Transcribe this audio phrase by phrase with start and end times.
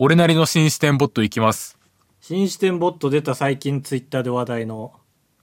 [0.00, 1.76] 俺なりの新視点ボットいきます。
[2.20, 4.92] 新視点ボット出た最近ツイッターで話題の。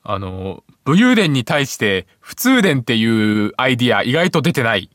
[0.01, 4.89] あの、武勇伝に対して、普通伝っていうアイディア意外と出てない。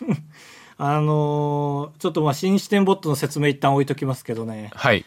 [0.76, 4.70] あのーちょっとまあ新視点ボットの説明一旦置いときますけどね。
[4.74, 5.06] はい。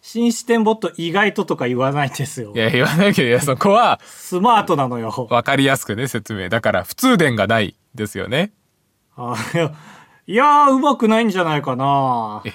[0.00, 2.58] 新視点ボット意外ととか言わないんですよい。
[2.58, 5.28] や、言わないけど、いや、そこは、スマートなのよ。
[5.30, 6.48] わかりやすくね、説明。
[6.48, 8.52] だから、普通伝がないですよね。
[9.16, 9.72] あいや
[10.26, 12.40] いやー、うまくないんじゃないかな。
[12.46, 12.48] え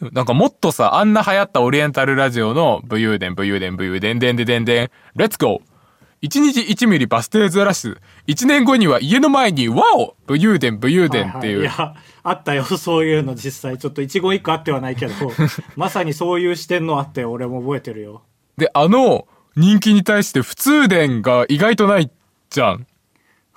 [0.00, 0.14] ー？
[0.14, 5.76] なんかもっとさ、あんな流行ったオリエンタルラジオの武勇伝、武勇伝、武勇伝、でんででんでん、レッツゴー
[6.22, 7.94] 一日1ミリバス停ずらし、
[8.28, 10.14] 一年後には家の前に、ワオ!
[10.28, 11.58] 武勇伝、武勇伝っていう。
[11.58, 13.76] はいはい、いや、あったよ、そういうの実際。
[13.76, 15.14] ちょっと一言一句あってはないけど、
[15.74, 18.22] まさにそういう視点のあって、俺も覚えてるよ。
[18.56, 22.10] で、あの、人気に対して普通伝が意外とない
[22.50, 22.86] じゃん。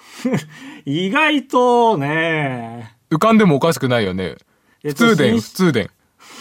[0.85, 4.35] 意外とね、浮かんでもおかしくないよね。
[4.83, 5.89] えっと普通伝、新普通伝。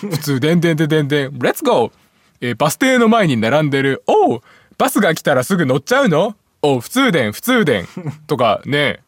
[0.00, 1.92] 普通伝、でんでんでんでん、レッツゴー
[2.41, 4.02] えーバス停の前に並んでる。
[4.06, 4.41] おう
[4.77, 6.36] バスが来たらすぐ乗っちゃうの？
[6.62, 7.86] おう普通伝、普通伝。
[8.27, 9.00] とかね。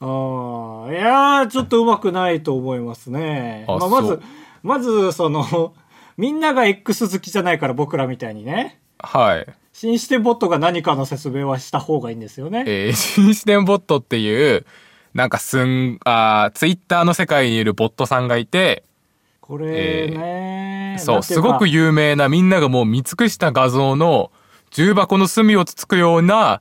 [0.00, 3.64] あーいやー、ちょっとうまくないと思いますね。
[3.68, 4.20] あまあ、まず
[4.62, 5.74] まず、その、
[6.18, 8.80] みんなが X 好きじゃないから僕らみたいにね。
[8.98, 9.46] はい。
[9.72, 12.64] 新視点ボットが何かの説明はした方がいいんですよね。
[12.66, 14.64] えー、新視点ボットっていう、
[15.16, 18.84] なんかすん、あツイッターの世界にいるボットさんがいて、
[19.40, 24.30] これね、そう、なんていかすごく有名なみんながもう見尽くした画像の
[24.70, 26.60] 重箱の隅をつつくような、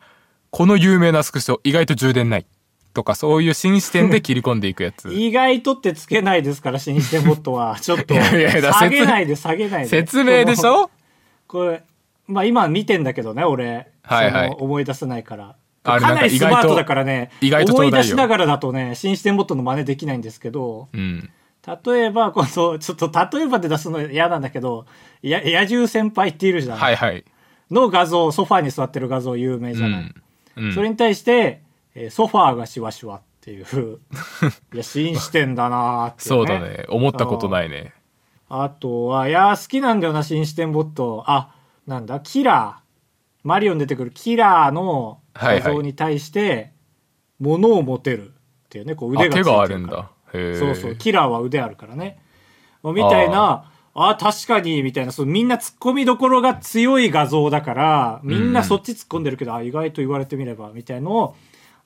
[0.51, 2.45] この有名なスクショ、意外と充電ない。
[2.93, 5.11] とか、そういう新視点で切り込んでいくやつ。
[5.11, 7.77] 意外とってつけないですから、新視点ボットは。
[7.81, 9.89] ちょっと、下げないで、下げないで。
[9.89, 10.89] 説明でしょ？
[11.45, 11.83] これ、
[12.27, 13.91] まあ今見てんだけどね、俺。
[14.01, 15.55] はいはい思い出せないから。
[15.85, 21.29] かなりスマートだからね、思い出しながらだとね、新視点ボットの真似できないんですけど、うん。
[21.85, 24.85] 例えば、この、ちょっと例えばで出すの嫌なんだけど、
[25.21, 26.77] や、野獣先輩っているじゃん。
[26.77, 27.23] はいはい。
[27.71, 30.03] の画像、ソファーに座ってる画像有名うじゃない。
[30.03, 30.15] ん。
[30.57, 31.61] うん、それに対して、
[31.95, 33.65] えーソファーがシワシワっていう、
[34.73, 36.85] いや、新視点だなーっていそうだね。
[36.89, 37.93] 思ったことないね。
[38.49, 41.23] あとは、いやー、好きなんだよな、新視点ボット。
[41.25, 41.55] あ、
[41.87, 42.85] なんだ、キラー。
[43.43, 46.71] マリオに出てくるキラーの画像に対して、
[47.39, 48.31] 物を持てるっ
[48.69, 50.11] ていうね、こう腕あ、がついてるから手があるんだ。
[50.31, 52.19] そうそう、キラーは腕あるからね。
[52.83, 61.35] みたいな、あ確かに、みたいな、そうみんな突っ込みどころが強い画像だから、みんなそっち突っ込んでるけど、あ意外と言われてみれば、みたいのを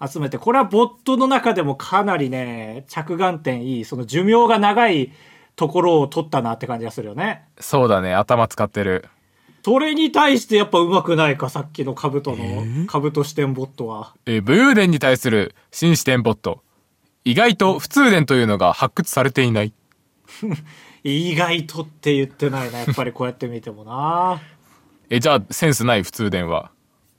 [0.05, 5.11] 集めて、これはボットの中でもかなりね、着眼点いい、その寿命が長い
[5.55, 7.43] ところを取ったなって感じがするよね。
[7.59, 8.15] そうだね。
[8.15, 9.05] 頭使ってる。
[9.63, 14.13] それに対してやっぱ上手くないか、さっきの兜の、兜視点ボットは。
[14.25, 16.63] えー武勇伝に対する新視点ボット。
[17.25, 19.73] 意外と普通伝というのが発掘されていない。
[21.03, 24.41] 意外とって言ってないな、やっぱりこうやって見てもな。
[25.09, 26.71] え、じゃあセンスない普通伝は？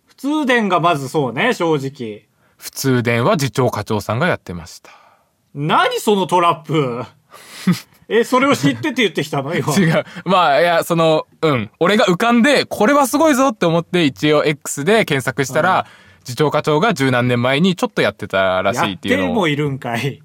[0.07, 2.27] 普通伝がまずそうね、正直。
[2.57, 4.91] 普通伝は次長課長さんがやってました。
[5.55, 7.05] 何そのトラップ
[8.09, 9.55] え、それを知ってて言ってきたの？
[9.55, 9.75] 今。
[9.77, 10.05] 違う。
[10.25, 11.71] まあ、いや、その、うん。
[11.79, 15.87] 俺が浮かんで、これはすごいぞって思って、一応 X で検索したら、
[16.25, 19.29] 次長課長が十何年前にちょっとやってたらしやっいっていうのを。
[19.29, 20.23] てもいるんかい。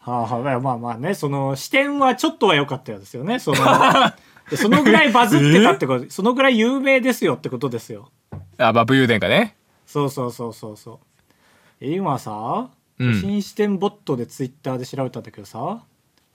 [0.00, 3.38] はあはあ、まあまあね、その視点はちょっとは良かったですよね。
[3.38, 3.58] その、
[4.50, 8.10] で そのぐらいバズってたってこと、そのぐらい有名ですよってことですよ。
[8.58, 9.56] あ、まあ、武勇伝がね。
[9.86, 10.98] そうそうそうそうそう。
[11.80, 15.82] え今さ、うん新視点ボットでツイッターで調べたんだけどさ、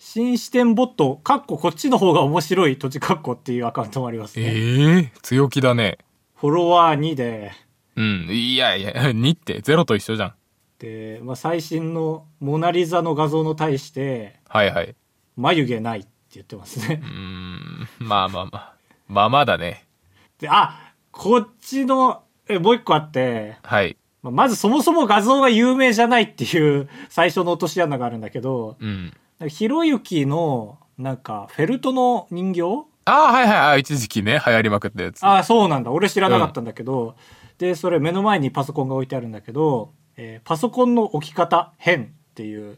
[0.01, 5.11] 新視点ボット、かっここっちの方が面白い土地かっこっていうアカウントもありますえね。
[5.13, 5.97] え強気だね。
[6.35, 7.51] フォロワー2で、
[7.97, 8.27] うん。
[8.29, 10.33] いやいや、 2ってゼロと一緒じゃん。
[10.79, 14.95] で、まあ、最新のモナリザの画像の対して、はいはい。
[15.35, 17.05] 眉毛ないって言ってますねう。
[17.05, 17.87] ーん。
[17.99, 18.73] まあまあまあ。
[19.09, 19.85] まあまだね。
[20.39, 23.97] で、あ、こっちの、え、もう一個あって、はい。
[24.23, 29.13] まあまずそもそも画像が有名じゃないっていう最初の落とし穴があるんだけど、うん。
[29.47, 32.61] ひろゆきの、なんか、フェルトの人形？
[33.05, 33.77] ああ、はいはいあ。
[33.77, 35.25] 一時期ね、流行りまくったやつ。
[35.25, 35.91] ああ、そうなんだ。
[35.91, 37.15] 俺知らなかったんだけど、
[37.57, 42.77] で、それ目の前にパソコンが置いてあるんだけど、えーパソコンの置き方変っていう、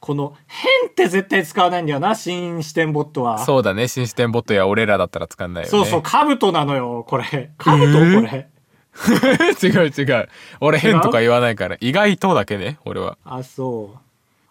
[0.00, 3.38] この変って絶対使わないんだよな、新視点ボットは。
[3.38, 3.88] そうだね。
[3.88, 5.70] 新視点ボットや俺らだったら使んないよね。
[5.70, 7.52] そうそう、兜なのよ、これ。
[7.58, 8.50] 兜、これ。
[9.62, 10.28] 違う違う。
[10.60, 11.76] 俺変とか言わないから。
[11.80, 13.16] 意外とだけね、俺は。
[13.24, 13.98] あ、そう。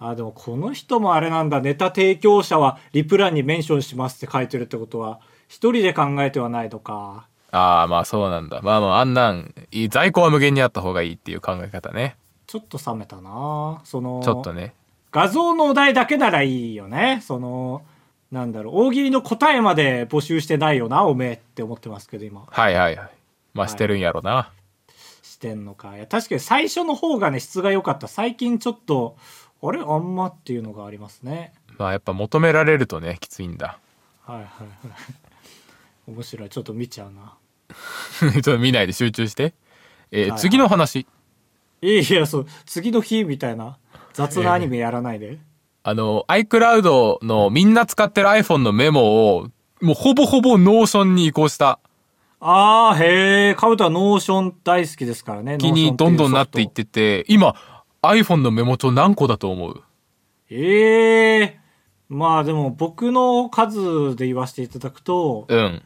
[0.10, 1.62] あ、でもこの人もあれなんだ。
[1.62, 7.28] ネタ提供者はリプランにメンションしますって書いてるってことは、一人で考えてはないのか。
[7.52, 8.62] ああ、まあそうなんだ。
[8.62, 12.16] まあまあ、あんなん、いい在庫は無限にあった方がいいっていう考え方ね。
[12.48, 14.74] ちょっと冷めたなその、ちょっとね。
[15.12, 17.22] 画像のお題だけならいいよね。
[17.24, 17.84] その、
[18.34, 23.10] なんだろう大喜利の答えまで募集してないよなおめえって思ってますけど今はいはいはい
[23.54, 24.52] まあしてるんやろな、
[25.22, 29.16] してんのかいや確かに最初の方がね質が良かった最近ちょっと
[29.66, 31.54] あれあんまっていうのがありますね。
[31.78, 33.80] まあやっぱ求められるとねきついんだ。
[34.26, 34.48] はいはいはい。
[36.12, 36.50] 面白い。
[36.50, 37.36] ちょっと見ちゃうな。
[38.34, 39.54] ちょっと見ないで集中して、
[40.12, 41.08] えーはい次の話。
[41.82, 43.78] いやいやそう次の日みたいな
[44.14, 45.40] 雑なアニメやらないで、
[45.84, 49.48] あの iCloud のみんな使ってる iPhone のメモを
[49.82, 51.80] もうほぼほぼ Notion に移行した。
[52.40, 55.58] ああへえカブトはノーション大好きですからね。
[55.58, 57.56] 気にどんどんなっていってて今
[58.04, 59.84] iPhone のメモ帳何個だと思う？
[60.50, 61.60] ええ
[62.10, 65.82] まあでも僕の数で言わせていただくとうん。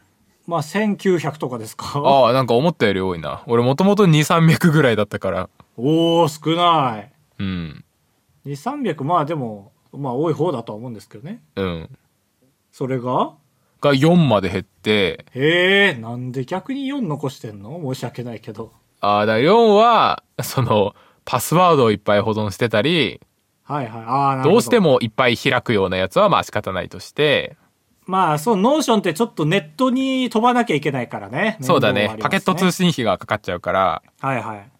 [0.46, 1.98] まあ1900とかですか？
[2.00, 3.42] ああなんか思ったより多いな。
[3.46, 5.48] 俺もともと2300ぐらいだったから。
[5.76, 7.12] おお少ない。
[7.38, 7.84] うん。
[8.46, 11.42] 2300まあでもまあ多い方だとは思うんですけどね。
[11.56, 11.90] うん。
[12.72, 13.34] それが？
[13.80, 15.26] が4まで減って。
[15.34, 17.78] へえなんで逆に4残してんの？
[17.94, 18.72] 申し訳ないけど。
[19.00, 20.96] ああだから4はその
[21.30, 23.20] パスワードをいっぱい保存してたり
[23.68, 24.04] はいはい。
[24.06, 24.50] あど。
[24.50, 27.56] どうしてもいっぱい開くようなやつはまあ仕方ないとして。
[28.06, 31.58] まあそう Notion ってちょっとネットに飛ばなきゃいけないからね。
[31.60, 32.16] そうだね。
[32.18, 34.02] パケット通信費がかかっちゃうから。
[34.20, 34.70] はいはい。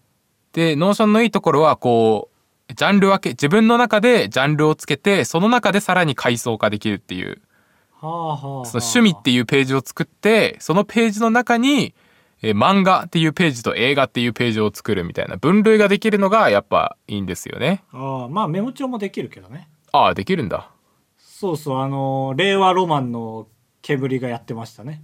[0.54, 2.30] で Notion のいいところはこ
[2.70, 7.42] うジャンル分け自分の中でジャンルをつけてその中でさらに階層化できるっていう。
[8.00, 11.94] はあはあ、はあ、その趣味っていうページを作ってそのページの中に、
[12.42, 17.82] えー漫画っていうページと映画っていうページを作るみたいな分類ができるのがやっぱいいんですよね。
[17.92, 19.68] ああまあメモ帳もできるけどね。
[19.92, 20.70] ああできるんだ。
[21.18, 23.46] そうそうあの令和ロマンの
[23.82, 25.02] 煙がやってましたね。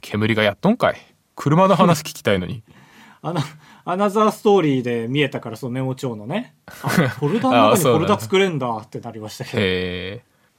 [0.00, 0.96] 煙がやっとんかい。
[1.34, 2.62] 車の話聞きたいのに。
[3.22, 3.40] あの
[3.84, 6.54] アナザーストーリーで見えたからそのメモ帳のね。
[6.66, 9.56] あフォルダの中に フォルダ作れんだってなりましたけど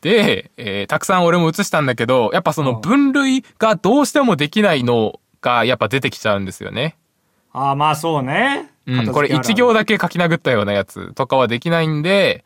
[0.02, 2.82] で、えーたくさん俺も写したんだけどやっぱそのうん。
[2.82, 6.98] 分類がどうしてもできないのがやっぱ出てきちゃうんですよね。
[7.54, 12.46] ああまあそうね、うん、これ一行だだけ書き殴ったようなやつとかはできないんで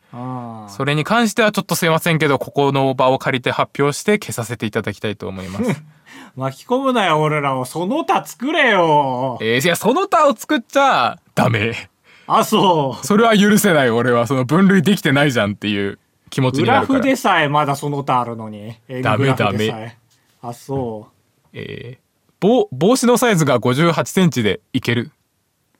[0.68, 5.82] それに関してはちょっとすいませんけどここの場を借りて発表して消させていただきたいと思います。
[6.36, 7.66] 巻き込むなよ俺らを。
[7.66, 9.38] その他作れよ。
[9.42, 11.90] えー、いやその他を作っちゃダメ。
[12.26, 13.06] あそう。
[13.06, 14.26] それは許せない俺は。
[14.26, 15.98] その分類できてないじゃんっていう
[16.30, 16.98] 気持ちにグラなるから。
[17.00, 18.76] フでさえまだその他あるのに。
[19.02, 19.98] ダメダえ。
[20.40, 21.48] あそう。
[21.52, 22.01] えー
[22.42, 25.12] 帽帽子のサイズが58センチでいける。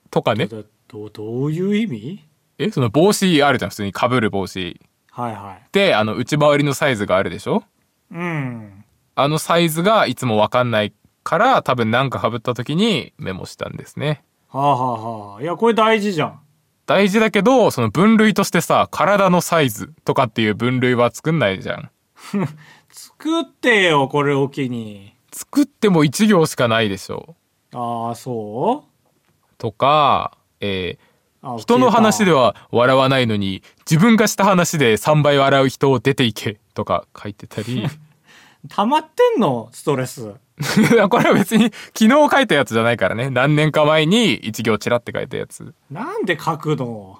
[0.09, 0.45] とかね。
[0.45, 2.23] どどどういう意味？
[2.57, 4.79] えその帽子あるじゃん普通にかぶる帽子。
[5.11, 5.67] はいはい。
[5.73, 7.65] であの内回りのサイズがあるでしょ？
[8.11, 8.85] うん。
[9.15, 10.93] あのサイズがいつもわかんない
[11.25, 14.23] から多分なんかかぶった時にメモしたんですね。
[14.47, 15.41] はあはあはあ。
[15.41, 16.39] いやこれ大事じゃん。
[16.85, 21.89] 大事だけどその分類としてさ体のサイズとかっていう分類は作んないじゃん。
[22.89, 27.35] 作ってよこれを機に作っても1行しかないでしょ。
[27.73, 29.55] ああそう？
[29.57, 30.97] とか、え
[31.41, 37.85] あー人の話ではは笑わないのに自分がした話で3倍笑う人を出ていけとか書いてたり。
[38.69, 39.69] 溜まってんの？
[39.73, 40.35] ストレス。
[41.09, 43.29] これは別に昨日書いたやつじゃないからね。
[43.31, 47.19] 何年か前に1行チラって書いたやつ、なんで書くの？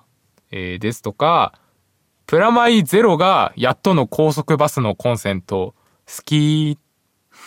[0.52, 1.54] えーですとか
[2.28, 5.74] プラマイゼロがやっとの高速バスのコンセント。
[6.06, 6.78] 好き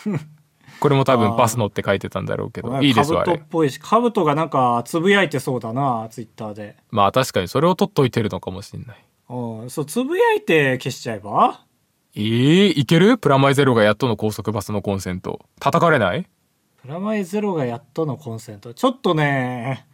[0.80, 3.32] これも多分バス乗って書いてたんだろうけどいいですわあれ。
[3.32, 6.76] カブトっぽいしカブトがなんかつぶやいてそうだなツイッターで。
[6.90, 9.04] まあ確かにそれを取っといてるのかもしれない。
[9.30, 9.70] うん。
[9.70, 11.62] そうつぶやいて消しちゃえば？
[12.14, 13.18] えー、いける？
[13.18, 15.44] プラマイゼロがやっとの高速バスのコンセント。
[15.60, 16.26] 叩かれない？
[16.82, 18.72] プラマイゼロがやっとのコンセント。
[18.74, 19.86] ちょっとね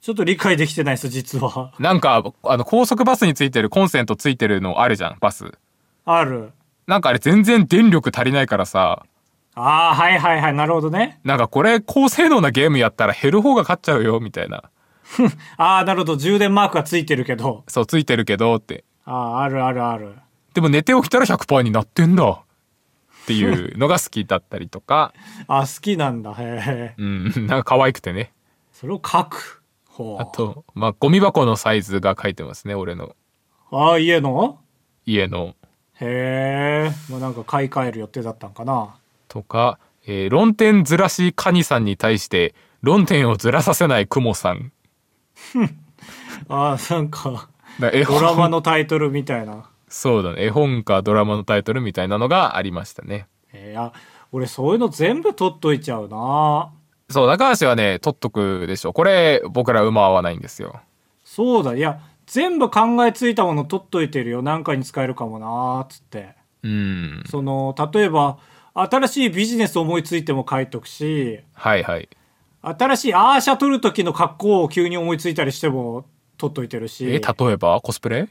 [0.00, 1.74] ちょっと理解できてないです実は。
[1.78, 5.52] なんかあの高速バスについてるコンセントついてるのあるじゃんバス。
[6.06, 6.52] ある。
[6.86, 9.04] なんかあれ全然電力足りないからさ
[9.62, 11.20] ああはいはいはいなるほどね。
[11.24, 14.64] なんかこれ高性能なゲームやったら減る方が勝っちゃうよみたいな。
[15.56, 16.16] ああなるほど。
[16.16, 17.64] 充電マークがついてるけど。
[17.68, 18.84] そうついてるけどって。
[19.04, 20.14] あああるあるある。
[20.54, 22.24] でも寝て起きたら100%になってんだ。
[22.30, 25.12] っていうのが好きだったりとか。
[25.46, 26.32] あ好きなんだ。
[26.32, 28.32] へえうんなんか可愛くてね。
[28.72, 33.14] それを書くほうあとまあゴミ箱のサイズが書いてますね俺の。
[33.70, 34.58] ああ家の？
[35.04, 35.54] 家の。
[36.00, 38.94] へえもうなんか買い替える予定だったんかな
[39.30, 44.72] とか、えー論点ずらしカニさんに対して論点をずらさせないクモさん。
[46.48, 49.70] ああなんかドラマのタイトルみたいな。
[49.88, 50.46] そうだね。
[50.46, 53.26] 絵本かドラマのタイトルみたいなのがありましたね。
[53.52, 53.92] えー、あ
[54.32, 56.70] 俺そういうの全部取っといちゃうな。
[57.08, 58.92] そう高橋はね取っとくでしょ。
[58.92, 60.80] これ僕ら馬合わないんですよ。
[61.24, 61.74] そうだ。
[61.74, 64.42] いや全部考えついたもの取っといてるよ。
[64.42, 66.34] 何かに使えるかもなーっつって。
[66.62, 67.24] うん。
[67.28, 68.38] その、例えば、
[68.82, 72.08] 新しいビジネス思いついても書いとくし、はいはい。
[72.62, 76.04] 新しいアーシャ撮る時の格好を急に思いついたりしても
[76.38, 77.04] 撮っといてるし。
[77.06, 77.80] え、例えば？
[77.80, 78.28] コスプレ？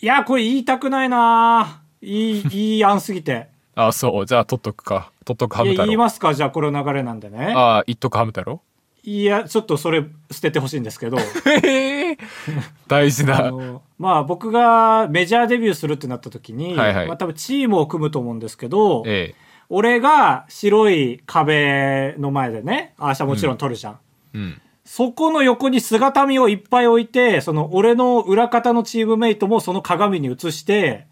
[0.00, 3.48] いや、これ言いたくないないい、いい案すぎて。
[3.74, 4.26] あ、そう。
[4.26, 5.10] じゃあ、取っとくか。
[5.24, 5.86] 取っとくハいや、ム太郎。
[5.88, 6.34] 言いますか？
[6.34, 7.52] じゃあこれの流れなんでね。
[7.56, 8.60] あ、言っとくハム太郎？
[9.04, 11.18] いや、ちょっとそれ捨ててほしいんですけど。
[12.88, 13.52] 大事な。
[13.98, 19.34] まあ僕がメジャーデビューするってなった時に、はいはいまあ多分チームを組むと思うんですけど、え
[19.70, 23.92] 俺が白い壁の前でね、アーシャもちろん撮るじゃん。
[24.34, 24.38] え。
[24.38, 24.60] うん。
[24.84, 31.06] そこの横に姿見をいっぱい置いて、その俺の裏方のチームメイトもその鏡に映して、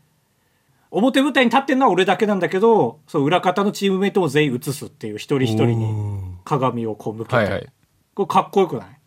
[0.91, 7.37] 表舞台に立ってるのは俺だけなんだけど、そう裏方のチームメイトも全員映すっていう一人一人に鏡をこう向けて。
[7.37, 7.67] はいはい。
[8.15, 8.99] これかっこよくない？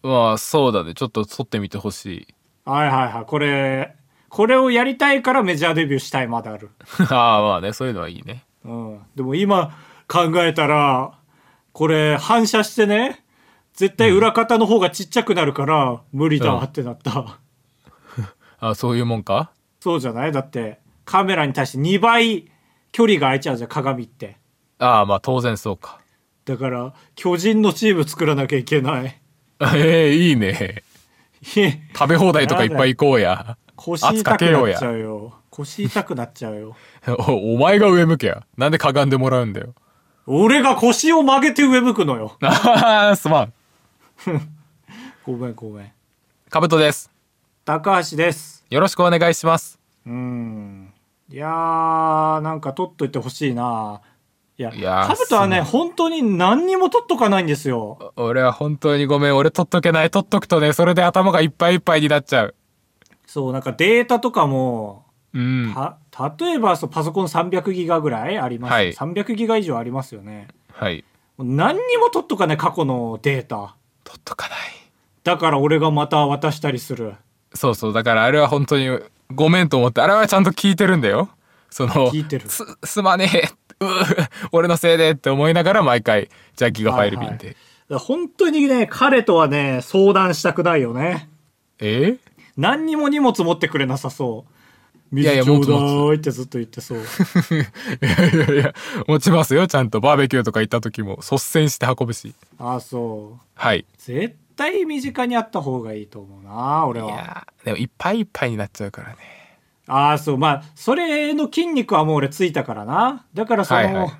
[0.00, 0.94] まあ、そうだね。
[0.94, 2.34] ちょっと撮ってみてほしい。
[2.64, 3.24] はいはいはい。
[3.24, 3.96] これ、
[4.28, 6.70] これをやりたいからメジャーデビューしたいまである。
[7.10, 7.72] ああ、まあね。
[7.72, 8.44] そういうのはいいね。
[8.68, 9.00] うん。
[9.16, 11.12] でも今考えたら、
[11.72, 13.24] これ反射してね、
[13.74, 17.38] 絶対裏方の方がちっちゃくなるから無理だってなった。
[18.60, 19.52] あそういうもんか？
[19.80, 20.32] そうじゃない？
[20.32, 22.50] だってカメラに対して2倍
[22.92, 24.36] 距離が空いちゃうじゃん、鏡って。
[24.78, 26.00] ああ、まあ当然そうか。
[26.44, 29.20] だから、巨人のチーム作らなきゃいけない。
[29.76, 30.82] ええいいね。
[31.56, 33.56] いえ食べ放題とかいっぱい行こうや。
[33.76, 35.37] 腰痛くなっちゃうよ。
[35.58, 36.76] 腰痛くなっちゃうよ。
[37.28, 38.44] おお前が上向けや。
[38.56, 39.74] なんでかがんでもらうんだよ。
[40.26, 42.36] 俺が腰を曲げて上向くのよ。
[42.42, 43.52] ああ、すまん。
[45.26, 45.92] ごめんごめん。
[46.48, 47.10] かぶとです。
[47.64, 48.64] 高橋です。
[48.70, 49.80] よろしくお願いします。
[50.06, 50.92] うーん。
[51.30, 54.00] いやー、なんか取っといてほしいな。
[54.56, 58.12] いや、いやーカブトはね、す本当に何にも取っとかないんですよ。
[58.16, 59.36] 俺は本当にごめん。
[59.36, 60.10] 俺取っとけない。
[60.10, 62.54] 取っとくとね、それで頭がいっぱいいっぱいになっちゃう。
[63.26, 65.04] そう、なんかデータとかも、
[65.34, 65.74] うん。
[66.10, 71.04] た例えばそうパソコン300ギガぐらいあります、はい300ギガ以上ありますよねはい。
[71.38, 74.58] 何にも取っとかない過去のデータ取っとかない。
[75.24, 77.14] だから俺がまた渡したりする
[77.54, 77.92] そうそう。
[77.92, 78.98] だからあれは本当に
[79.34, 81.28] ごめんと思って、あれはちゃんと聞いてるんだよ。
[81.70, 83.48] その、聞いてるす、すまねえ。
[83.80, 83.88] うう
[84.52, 87.34] 俺のせいでって思いながら毎回、じゃあギガファイル便で。
[87.34, 87.56] はいはい
[87.90, 91.30] 本当にね彼とはね相談したくないよね
[91.78, 92.18] え？
[92.58, 94.52] 何にも荷物持ってくれなさそう
[95.10, 97.02] 水ちょうだいってずっと言ってそう い
[98.00, 98.74] やいやいや、
[99.06, 99.66] 持ちますよ。
[99.66, 102.34] ちゃんとバーベキューとか行った時も率先して運ぶし。
[102.58, 103.86] ああそうはい。
[103.96, 109.16] 絶対身近にあった方がいいと思うな俺はいやーでもいっぱいいっぱいになっちゃうからね。
[109.86, 110.38] ああ、そう。
[110.38, 113.24] まあ、それの筋肉はもう俺ついたからな。
[113.32, 114.10] だからその、はいはい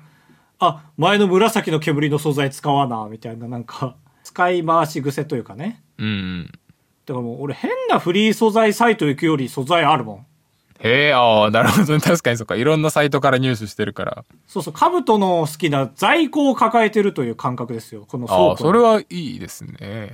[0.59, 5.81] あ、前の紫の煙の素材使わな、みたいななんか、使い回し癖というかね。
[5.97, 6.51] うんうん。
[7.05, 10.25] だからもう俺変なフリー素材サイト行くより素材あるもん。
[10.79, 11.99] へえ、ああ、なるほどね。
[11.99, 12.55] 確かにそっか。
[12.55, 14.23] いろんなサイトから入手してるから。
[14.47, 18.05] そうそう、カブトの好きな在庫を抱えてるという感覚ですよ。
[18.07, 20.13] この倉庫ああ、それはいいですね。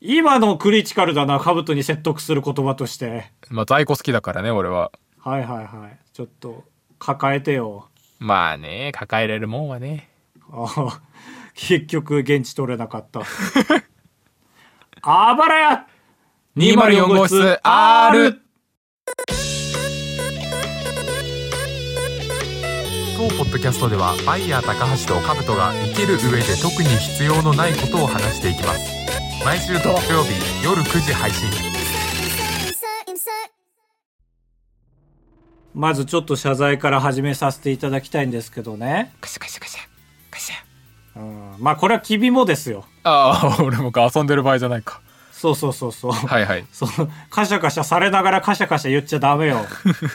[0.00, 3.32] 今のクリティカルだな、カブトに説得する言葉として。
[3.48, 4.92] まあ在庫好きだからね、俺は。
[5.18, 5.98] はいはいはい。
[6.12, 6.64] ちょっと、
[6.98, 7.88] 抱えてよ。
[8.18, 10.10] まあね、抱えれるもんはね。
[10.52, 11.00] ああ、
[11.54, 13.22] 結局現地取れなかった。
[15.02, 15.86] あばらや
[16.56, 18.45] 204号室 R!
[23.16, 28.92] 当ポッドキャストではバイヤー高橋とカブトが生きる上で特に必要のないことを話していきます
[29.42, 31.48] 毎週土曜日夜9時配信
[35.72, 39.12] まずちょっと謝罪から始めさせていただきたいんですけどね。
[39.20, 39.80] カシャカシャカシャ
[40.30, 42.86] カシャうん、まあこれは君もですよ。
[43.02, 46.12] ああ俺もか遊んでる場合じゃないかそうそうそうそう。
[46.12, 49.66] はいはいそのカシャカシャされながらカシャカシャ言っちゃダメよ。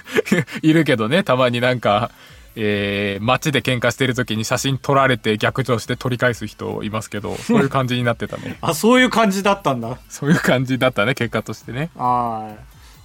[0.63, 2.10] いるけどねたまになんか
[2.55, 9.98] えー、街で喧嘩してる時に写真撮られて逆上して取り返す人いますけど そういう感じになってたね あ、そういう感じだったんだ。
[10.10, 12.55] そういう感じだったね結果としてねは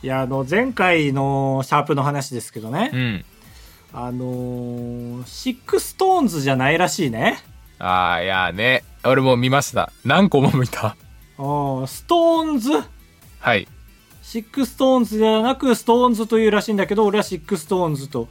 [0.03, 0.07] い。
[0.07, 2.91] いや、あの、前回のシャープの話ですけどね。
[2.93, 3.25] うん
[3.93, 7.39] あのー、シックストーンズじゃないらしいね。
[7.79, 10.97] ああいやね俺も見ました何個も見た
[11.39, 12.71] うんストーンズ？
[13.41, 13.69] はい
[14.23, 18.29] シックストーンズではなくストーンズというらしいんだけど俺はシックストーンズと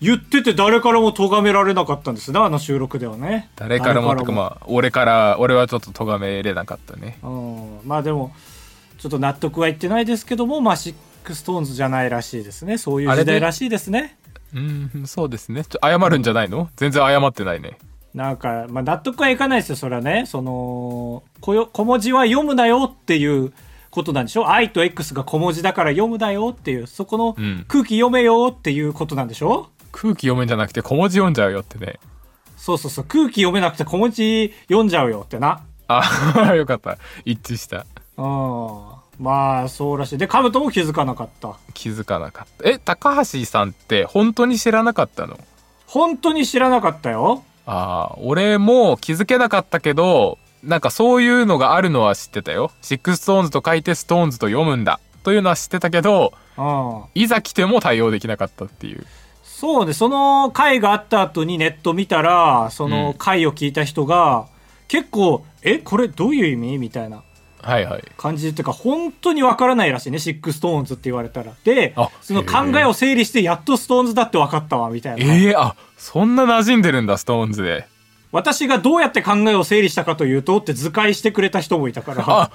[0.00, 3.50] 言ってて誰からも咎められなかったんですねあの収録ではね。
[3.56, 7.18] 誰からもとかまあ俺から俺はちょっと咎めれなかったね。
[7.22, 7.80] うん。
[7.84, 8.32] まあでも
[8.98, 12.78] ちょっと納得はいってないですけどもまあシックストーンズじゃないらしいですね。
[12.78, 14.16] そういう時代らしいですね。
[14.54, 15.64] うんそうですね。
[15.64, 16.70] ちょ謝るんじゃないの？
[16.76, 17.76] 全然謝ってないね。
[18.14, 20.24] なんか、まあ、納得はいかないですよそれはね。
[20.26, 23.52] そのこよ小文字は読むなよっていう
[23.90, 24.48] ことなんでしょ？
[24.48, 27.64] 愛と X が小文字だから読むなよっていう、そこのうん。
[27.68, 29.68] 空気読めよっていうことなんでしょ？
[29.92, 31.98] 空気読めんじゃなくて小文字読んじゃうよってね。
[32.56, 35.64] そうそうそう、空気読めなくて小文字読んじゃうよってな。
[35.88, 36.98] あ、よかった。
[37.24, 37.86] 一致した。
[38.16, 39.24] うん。
[39.24, 40.18] まあ、そうらしい。
[40.18, 41.56] で、カブトも気づかなかった。
[41.74, 42.68] 気づかなかった。
[42.68, 45.38] え、高橋さんって本当に知らなかったの？
[45.86, 47.42] 本当に知らなかったよ。
[47.64, 52.70] ああ、俺も気づけなかったけど、なんかそういうのがあるのは知ってたよ。
[52.82, 55.00] シックストーンズと書いてストーンズと読むんだ。
[55.22, 57.02] というのは知ってたけど、うん。
[57.14, 59.06] いざ来ても対応できなかったっていう。
[59.60, 64.46] そうね、その回があった後にネット見たら、その回を聞いた人が、
[64.86, 67.24] 結構、え、これどういう意味みたいな
[67.60, 68.04] はいはい。
[68.16, 71.54] 感じっていうか、本当にわからないらしいね、シックストーンズって言われたら。
[71.64, 75.34] であ、その考えを整理して、やっとストーンズだって分かったわ、みたいな。
[75.34, 77.88] ええあ、そんな馴染んでるんだ、ストーンズで。
[78.30, 82.24] 私がどうやって考えを整理したかというと、って図解してくれた人もいたから。
[82.28, 82.50] あ、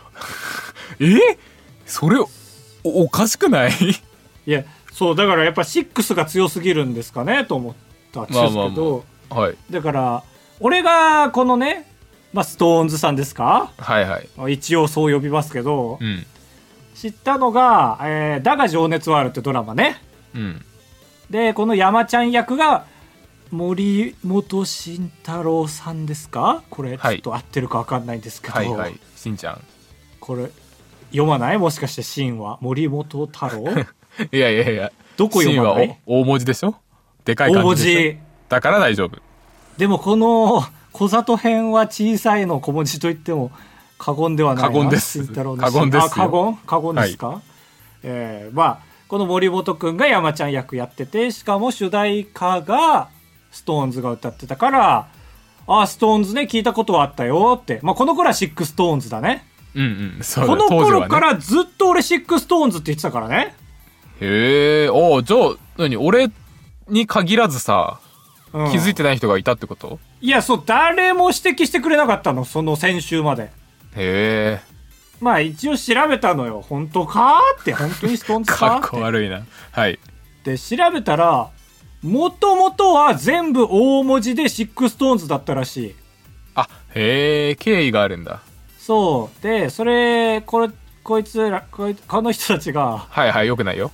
[1.02, 1.18] え？
[1.86, 2.30] それ、お、
[2.86, 3.72] おかしくない？
[4.48, 7.74] いや、そう、だからやっぱ6が強すぎるんですかね、と思っ
[8.14, 9.56] たんですけど、まあまあはい。
[9.72, 10.24] だから、
[10.60, 11.90] 俺がこのね、
[12.32, 13.72] まあ、ストーンズさんですか？
[13.78, 14.54] はいはい。
[14.54, 16.26] 一応そう呼びますけど、うん。
[16.96, 20.02] 知ったのが、えーだが情熱はあるってドラマね。
[20.36, 20.66] うん。
[21.30, 22.86] で、この山ちゃん役が、
[23.52, 26.64] 森本慎太郎さんですか？
[26.70, 29.00] これ、ちょはいっと合ってるか分かんないんですけど、はいはい。
[29.16, 29.62] しんちゃん。
[30.20, 30.50] これ、
[31.12, 31.58] 読まない？
[31.60, 32.58] もしかして、シンは？
[32.62, 33.66] 森本太郎？
[34.32, 34.92] いやいやいや。
[35.18, 36.76] どこ読まない大文字でしょ？
[37.26, 38.18] でかい大文感じでし。
[38.50, 39.18] だから大丈夫。
[39.78, 43.52] でもこの小里編は小さいの小文字と言っても
[43.98, 45.26] 過言ではないな過言です。
[45.28, 46.58] 過言です過言？
[46.66, 47.42] 過言ですか、
[48.04, 53.10] えーまあこの森本くんが山ちゃん役やっててしかも主題歌が
[53.52, 55.08] ストーンズが歌ってたから
[55.68, 59.46] あストーンズね聞いたことはあったよって、まあ、この頃はシックストーンズだね。
[59.76, 59.84] うん
[60.18, 60.24] うん。
[60.24, 60.50] そうだ。
[60.50, 61.20] この頃か。
[61.20, 63.56] らずっと俺シックストーンズって言ってたからね、
[64.26, 65.98] へえ、おうじゃあ、何？
[65.98, 66.30] 俺
[66.88, 68.00] に限らずさ、
[68.54, 68.72] うん。
[68.72, 70.00] 気づいてない人がいたってこと？
[70.22, 72.46] いやそう誰も指摘してくれなかったの。
[72.46, 73.44] その先週まで。
[73.44, 73.50] へ
[73.98, 74.62] え、
[75.20, 76.62] まあ一応調べたのよ。
[76.62, 77.74] 本当かって。
[77.74, 79.44] 本当にストーンズかかっこ悪いな。
[79.72, 80.00] はい。
[80.46, 81.50] で調べたら
[82.02, 85.96] もともとは全部大文字でシックストーンズだったらしい。
[86.56, 88.42] あ、へえ、経緯があるんだ。
[88.78, 89.44] そう。
[89.44, 90.70] でそれこれ
[91.04, 93.92] こいつらこいこの人たちが、はいはい、よくないよ。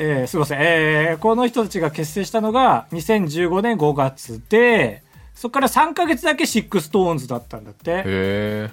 [0.00, 5.02] えーすいません、えーこの人たちが結成したのが2015年5月で
[5.34, 7.90] そこから3ヶ月だけシックストーンズだったんだって。
[7.90, 8.70] へえ。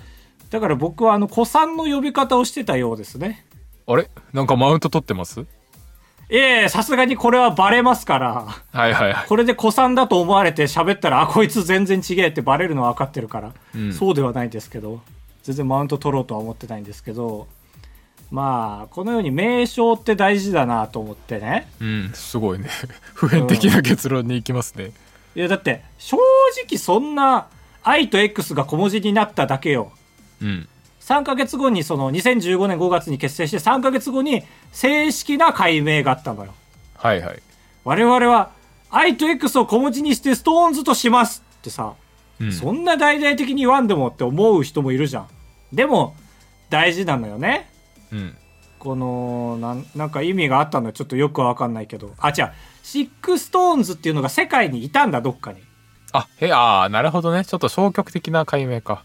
[0.49, 3.45] だから僕はあの古参の呼び方をしてたようですね。
[3.87, 4.09] あれ？
[4.33, 5.45] なんかマウント取ってます？
[6.29, 8.47] ええさすがにこれはバレますから。
[8.71, 9.27] はいはいはい。
[9.27, 13.93] これで古参だと思われて喋ったら、あ、こいつ全然違えってバレるのは分かってるから、うん。
[13.93, 15.01] そうではないんですけど、
[15.43, 17.47] 全然マウント取ろうとは思ってないんですけど、
[18.31, 21.69] まあ、このように名称って大事だなと思ってね。
[21.79, 22.69] うん、すごいね。
[23.13, 24.91] 普遍的な結論に行きますね。
[25.35, 26.17] いや、だって、正
[26.67, 27.47] 直そんな、
[27.83, 29.91] I と X が小文字になっただけよ。
[30.41, 30.67] うん。
[31.01, 36.53] 3ヶ月後に、その2015年5月に結成して、3ヶ月後に正式な解明があったのよ。
[36.95, 37.41] はいはい。
[37.83, 38.49] 我々は、
[38.89, 41.93] I と X を小文字にしてストーンズとしますってさ、
[42.39, 42.51] うん。
[42.51, 45.27] そんな大々的に言わんでもって思う人もいるじゃん。
[45.71, 46.15] でも、
[46.69, 47.69] 大事なのよね。
[48.15, 48.37] うん。
[48.79, 52.13] この、なんなんか意味があったのはちょっとよくわかんないけど。
[52.19, 52.51] あ、違う。
[52.83, 55.61] シックストーンズっていうのが世界にいたんだ、どっかに。
[56.11, 57.43] あ、へああ、なるほどね。
[57.43, 59.03] ちょっと消極的な解明か。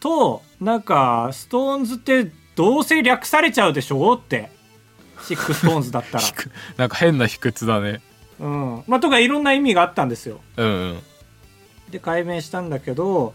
[0.00, 4.50] と、なんか、ストーンズってどうせ略されちゃうでしょって。
[5.22, 6.24] シックストーンズだったら。
[6.76, 8.02] なんか変な卑屈だね。
[8.40, 8.84] うん。
[8.88, 10.40] まあ、とかいろんな意味があったんですよ。
[10.56, 11.02] うんうん。
[11.92, 13.34] で解明したんだけど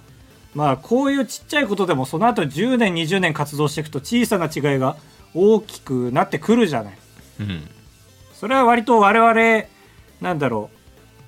[0.58, 4.98] まあこういうちっちゃいことでもその後10年20年活動していくと小さな違いが
[5.36, 6.98] 大きくなってくるじゃない
[7.42, 7.70] うん。
[8.34, 9.68] それは割と我々
[10.20, 10.72] なんだろ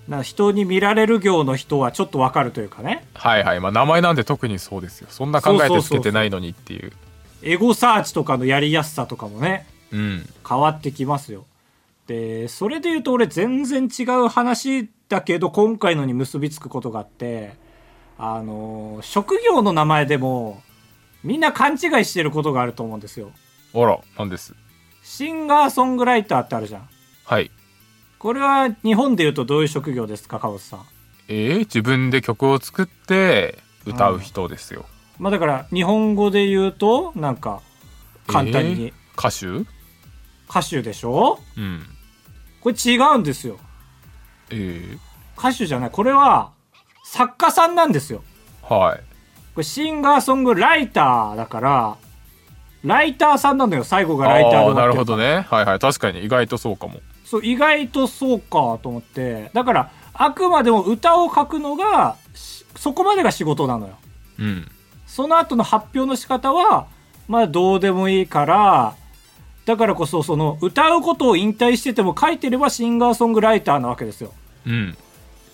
[0.07, 3.59] うな人に見られる業の人はちょっとわかるというかねはいはい。
[3.59, 5.07] まあ名前なんて特にそうですよ。
[5.11, 6.91] そんな考えてつけてないのにっていう。
[7.43, 10.27] エゴサーチとかのやりやすさとかもねうん。
[10.47, 11.45] 変わってきますよ
[12.07, 17.53] でそれで言うと俺全然違う話だけど今回のに結びつくことがあって
[18.19, 20.61] あの職業の名前でも
[21.23, 23.31] みんな勘違いしてることがあると思うんですよ。
[23.73, 24.53] あら、なんです。
[25.03, 26.89] シンガーソングライターってあるじゃん。
[27.25, 27.49] はい。
[28.17, 30.85] これは日本で言うとどういう職業ですかカブスさん。
[31.29, 34.85] えー、自分で曲を作って歌う人ですよ。
[35.17, 37.61] まあだから日本語で言うとなんか
[38.27, 38.85] 簡単に。
[38.85, 39.47] えー歌手？
[40.49, 41.39] 歌手でしょ？
[41.57, 41.85] うん。
[42.61, 43.59] これ違うんですよ。
[44.49, 44.99] えー、
[45.37, 45.89] 歌手じゃない。
[45.91, 46.51] これは
[47.11, 48.23] 作家さんなんですよ。
[48.61, 48.99] はい。
[49.55, 51.97] これシンガーソングライターだから
[52.83, 55.47] ライターさんなのよ最後がライターでなるほどね。
[55.49, 55.79] はいはい。
[55.79, 57.01] 確かに意外とそうかも。
[57.25, 59.49] そう意外とそうかと思って。
[59.55, 63.97] だからあくまでも歌を書くのがしそこまでが仕事なのよ。
[64.37, 64.71] うん。
[65.07, 66.85] その後の発表の仕方は
[67.27, 68.95] まあどうでもいいから
[69.65, 74.31] だからこそその歌うことを引退してても書いてればシンガーソングライターなわけですよ。
[74.67, 74.97] うん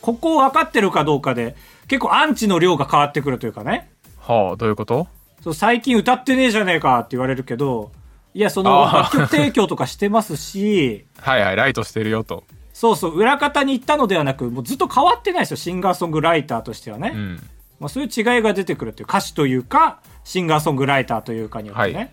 [0.06, 1.56] ここを分かってるかどうかで
[1.88, 3.90] 結構アンチの量が変わってくるというかね。
[4.20, 5.08] はあどういうこと？
[5.44, 7.92] そう最近歌ってねえじゃねえかって言われるけど
[8.34, 12.44] いやその楽曲提供とかしてますし はいはいライトしてるよと。
[12.74, 17.36] そうそう裏方に行ったのではなくもうずっと変わってないですよシンガーソングライターとしてはね、うん。
[17.80, 22.10] まあ、そういう違いが出てくるっていう歌手というかシンガーソングライターというかによってね、はい。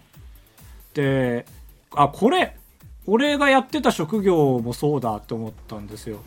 [0.95, 1.47] で
[1.95, 2.57] あこれ
[3.07, 6.19] 俺がやってた職業もそうだって思ったんですよ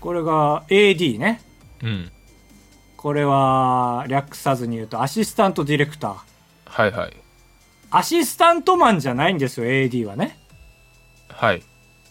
[0.00, 1.40] これが AD ね。
[1.82, 2.12] うん。
[2.96, 6.16] これは略さずに言うとアシスタントディレクター。
[6.66, 7.16] はいはい。
[7.90, 10.38] アシスタントマンじゃないんですよ AD はね。
[11.28, 11.62] はい。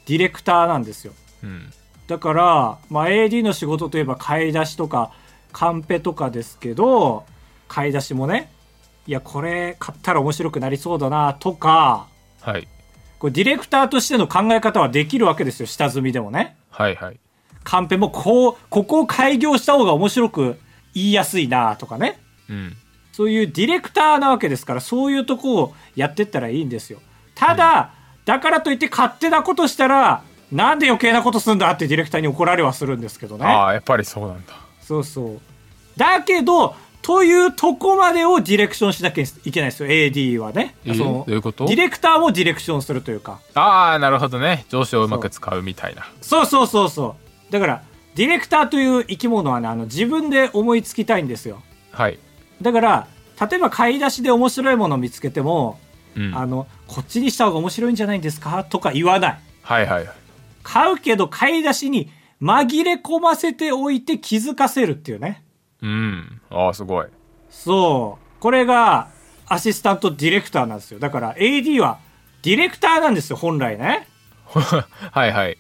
[0.06, 1.14] ディレクターなんですよ。
[1.44, 1.72] うん。
[2.08, 5.12] だから、まあ、AD の仕事といえば買い出しとか
[5.52, 7.24] カンペとかですけど
[7.68, 8.52] 買い出しもね
[9.06, 12.08] いやこれ買ったら面白くなりそうだなとか
[12.42, 12.68] はい。
[13.20, 16.58] これディレクターとしての考え方はできるわけですよ下積みでもね。
[16.72, 17.20] はいはい
[17.64, 20.60] カンペもこうここを開業した方が面白く
[20.94, 22.20] 言いやすいなとかね。
[22.50, 22.78] うん。
[23.12, 27.00] そういうディレクターなわけですからそういうとこをやってったらいいんですよ。
[27.36, 27.92] ただ、
[28.26, 33.46] だからといって勝手なことしたらなんで余計なことすんだってディレクターに怒られはするんですけどね。
[33.46, 34.54] ああやっぱりそうなんだ。
[34.82, 35.40] そうそう。
[35.98, 40.76] だけど、というとこまでをディレクションしなきゃいけないですよ、AD はね。
[40.86, 40.98] えー？
[40.98, 41.66] そのどういうこと？
[41.66, 43.40] ディレクターもディレクションするというか。
[43.54, 44.66] ああなるほどね。
[44.70, 46.08] 上司をうまく使うみたいな。
[46.22, 47.29] そうそうそうそう。
[47.50, 47.84] だから、
[48.16, 51.62] ディレクターという生き物はね、あの自分で思いつきたいんですよ。
[51.92, 52.20] はい
[52.62, 53.08] だから、
[53.40, 55.80] 例えば買い出しで面白いものを見つけても、
[56.16, 59.40] うんあの、こっちにした方が面白いんじゃないんですかとか言わない。
[59.62, 60.16] はいはいはい
[60.62, 65.44] 買うけど買い出しに紛れ込ませておいて気づかせるっていうね。
[65.82, 67.08] うんああすごい
[67.50, 68.42] そう。
[68.42, 69.08] これが
[69.48, 71.00] アシスタントディレクターなんですよ。
[71.00, 72.00] だから AD は
[72.44, 74.08] ディレクターなんですよ、本来ね。
[74.50, 75.58] はいはい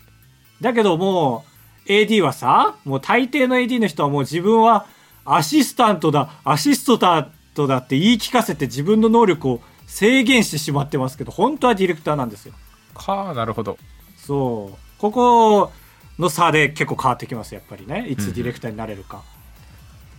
[0.61, 1.48] だけどもう
[1.89, 4.85] AD はさ、もう大抵の AD の人はもう自分は
[5.25, 12.53] アシスタントだ、アシストトだって言い聞かせて自分の能力を制限してしまってますけど、本当はディレクターなんですよ。
[12.93, 13.77] かなるほど
[14.17, 14.77] そう。
[14.99, 15.71] ここ
[16.19, 18.07] の差で結構変わってきます、やっぱりね。
[18.07, 19.23] いつディレクターになれるか。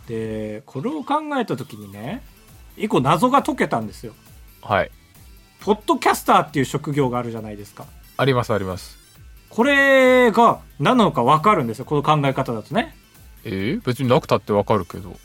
[0.08, 2.22] で、これを考えた時にね、
[2.76, 4.14] 一個謎が解けたんですよ。
[4.60, 4.90] はい
[5.60, 7.84] ポッドキャスターっていう職業があるじゃないですか。
[8.16, 8.99] ありますあります
[9.50, 11.84] これが何なのか分かるんですよ。
[11.84, 12.96] この考え方だとね。
[13.44, 15.18] えー、別になくたってわかるけど。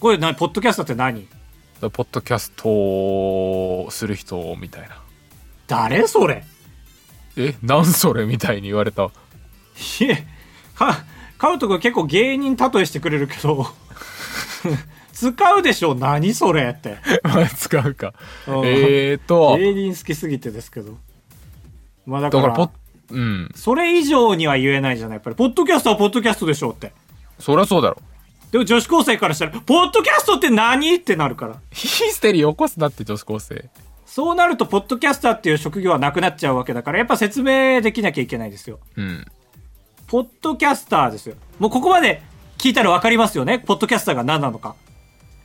[0.00, 1.26] これな、ポッドキャスターって何？
[1.80, 5.02] だポッドキャストをする人みたいな。
[5.66, 6.44] 誰それ？
[7.36, 9.04] えなんそれみたいに言われた。
[9.04, 9.10] い
[10.04, 10.24] え、
[10.74, 11.04] か、
[11.38, 13.66] カウト君結構芸人例えしてくれるけど、
[15.12, 15.94] 使うでしょ？
[15.94, 16.96] 何それって。
[17.24, 18.14] まあ使うか。
[18.46, 18.54] うん。
[18.64, 19.56] えーと。
[19.58, 20.96] 芸人好きすぎてですけど。
[22.06, 22.76] まあだから、だからポッ
[23.10, 25.16] うんそれ以上には言えないじゃない。
[25.16, 26.92] やっぱり、ポッドキャストはポッドキャストでしょって。
[27.38, 27.96] そりゃそうだろ
[28.50, 30.94] でも女子高生からしたら、ポッドキャストって何？
[30.94, 31.56] ってなるから。
[31.70, 33.68] ヒステリー起こすなって女子高生
[34.06, 38.78] そうなると、ポッドキャスターっていう職業はなくなっちゃうわけだから、やっぱ説明できなきゃいけないですよ。
[38.96, 39.26] うん
[40.06, 41.34] ポッドキャスターですよ。
[41.58, 42.22] もうここまで
[42.58, 43.58] 聞いたらわかりますよね。
[43.58, 44.76] ポッドキャスターが何なのか。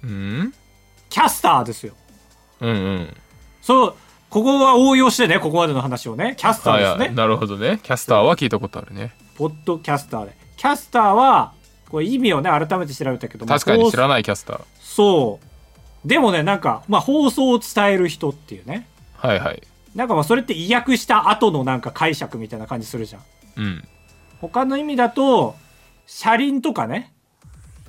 [0.03, 0.53] うん？
[1.09, 1.95] キャスターですよ。
[2.59, 3.17] うんうん
[3.63, 3.95] そう、
[4.31, 6.35] ここは応用してね、ここまでの話をね。
[6.37, 7.05] キャスターはいですね。
[7.07, 10.37] はいなるほどねキャスターは聞いたことあるねポッドキャスターで。
[10.55, 11.51] キャスターは、
[11.89, 15.39] これ意味をね、改めて調べたけど、確かに知まあらないキャスターそ
[16.05, 16.07] う。
[16.07, 18.87] でもね、なんか、まあ、放送を伝える人っていうね。
[19.17, 19.61] はいはい
[19.95, 23.21] なんかまあ、それって意訳した後のなんか解釈みたいな感じするじゃん。
[23.57, 23.87] うん
[24.39, 25.55] 他の意味だと、
[26.07, 27.11] 車輪とかね。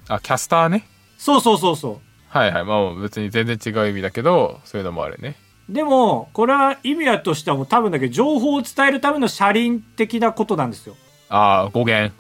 [0.09, 0.85] あキャスターね
[1.17, 2.37] そうそうそうそう。
[2.37, 5.37] はいはいまあ別に全然違う意味だけどそういうのもあるね
[5.73, 10.97] でも、これは意味だとしてはもう多分だけど、情報を伝えるための車輪的なことなんですよ。
[11.31, 12.13] ああ語源。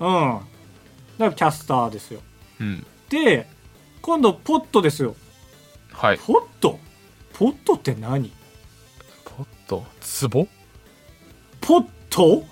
[0.00, 0.08] うん。
[0.08, 0.44] だか
[1.18, 2.20] らキャスターですよ。
[2.60, 2.84] うん。
[3.08, 3.48] で、
[4.02, 5.14] 今度、ポットですよ。
[5.92, 6.18] はい。
[6.18, 6.80] ポット？
[7.32, 8.32] ポットって何？
[9.24, 9.84] ポット？
[10.00, 10.48] ツボ
[11.60, 12.42] ポット？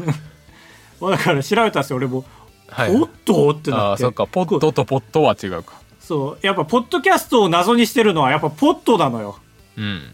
[1.00, 2.24] まあだから調べたんですよ、俺も。
[2.68, 2.92] はい。
[2.92, 3.50] ポット？
[3.50, 4.04] ってあなって。
[4.04, 4.26] あそっか。
[4.26, 5.79] ポットとポットは違うか
[6.10, 6.44] そう。
[6.44, 9.38] やっぱ、ポッドキャストを謎にしてるのは、やっぱ、ポットなのよ。
[9.78, 10.12] うん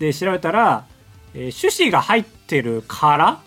[0.00, 0.86] で、調べたら、
[1.34, 3.38] えー種子が入ってる殻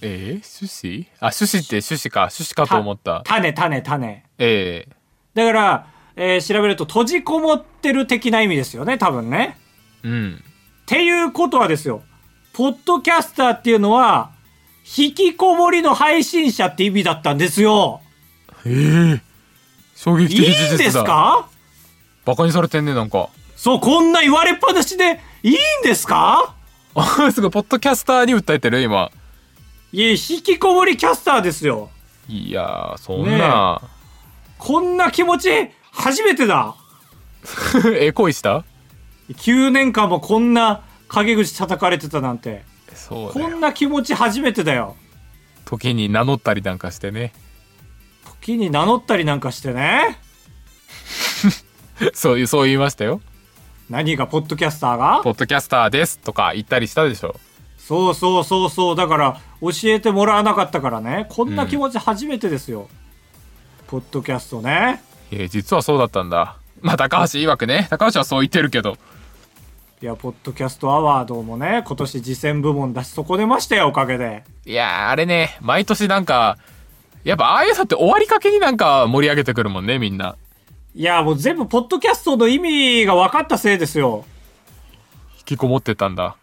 [0.00, 4.24] えー、種子あ種子って種子か種子かと思った種、種、種。
[4.38, 4.92] ええ
[5.34, 9.56] だから、えー調べると閉じこもってる的な意味ですよね、多分ね。
[10.02, 10.42] うん。
[10.82, 12.02] っていうことはですよ、
[12.54, 14.32] ポッドキャスターっていうのは、
[14.98, 18.00] 引きこもりの配信者って意味だったんですよ。
[18.66, 19.27] ええ
[20.00, 20.74] 衝撃いい的事実だ。
[20.74, 21.48] んですか？
[22.24, 23.28] バカにされてんね、なんか。
[23.56, 26.54] そう、こんな言われっぱなしでいいんですか？
[26.94, 29.10] あ、すごい、ポッドキャスターに訴えてる今。
[29.92, 31.90] いや、引きこもりキャスターですよ。
[32.28, 33.80] いやー、そんな。
[34.58, 35.50] こんな気持ち、
[35.90, 36.74] 初めてだ。
[37.98, 38.64] え、恋した
[39.32, 42.64] ？9年間もこんな陰口叩かれてたなんて。
[42.94, 43.32] そう。
[43.32, 44.96] こんな気持ち初めてだよ。
[45.64, 47.32] 時に名乗ったりなんかしてね。
[48.40, 50.18] 時に名乗ったりなんかしてね。
[52.14, 53.20] そういう、そう言いましたよ。
[53.90, 55.20] 何がポッドキャスターが？
[55.22, 57.36] ポッドキャスターですとか言ったりしたでしょ。
[57.78, 58.96] そうそうそうそう。
[58.96, 61.26] だから、教えてもらわなかったからね。
[61.30, 62.88] こんな気持ち初めてですよ。
[63.86, 65.02] ポッドキャストね。
[65.30, 66.56] えー実はそうだったんだ。
[66.82, 67.86] まあ、高橋曰くね。
[67.90, 68.98] 高橋はそう言ってるけど。
[70.00, 74.44] いや、ポッドキャストアワードもね、今年次戦部門出し損ねましたよ、おかげで。
[74.64, 76.58] いやー、あれね、毎年なんか、
[77.24, 80.36] やっぱああいうのって終わりかけになんか盛り上げてくるもんね、みんな。
[80.94, 84.24] いや、もう全部ポッドキャストの意味が分かったせいですよ。
[85.38, 86.36] 引きこもってたんだ。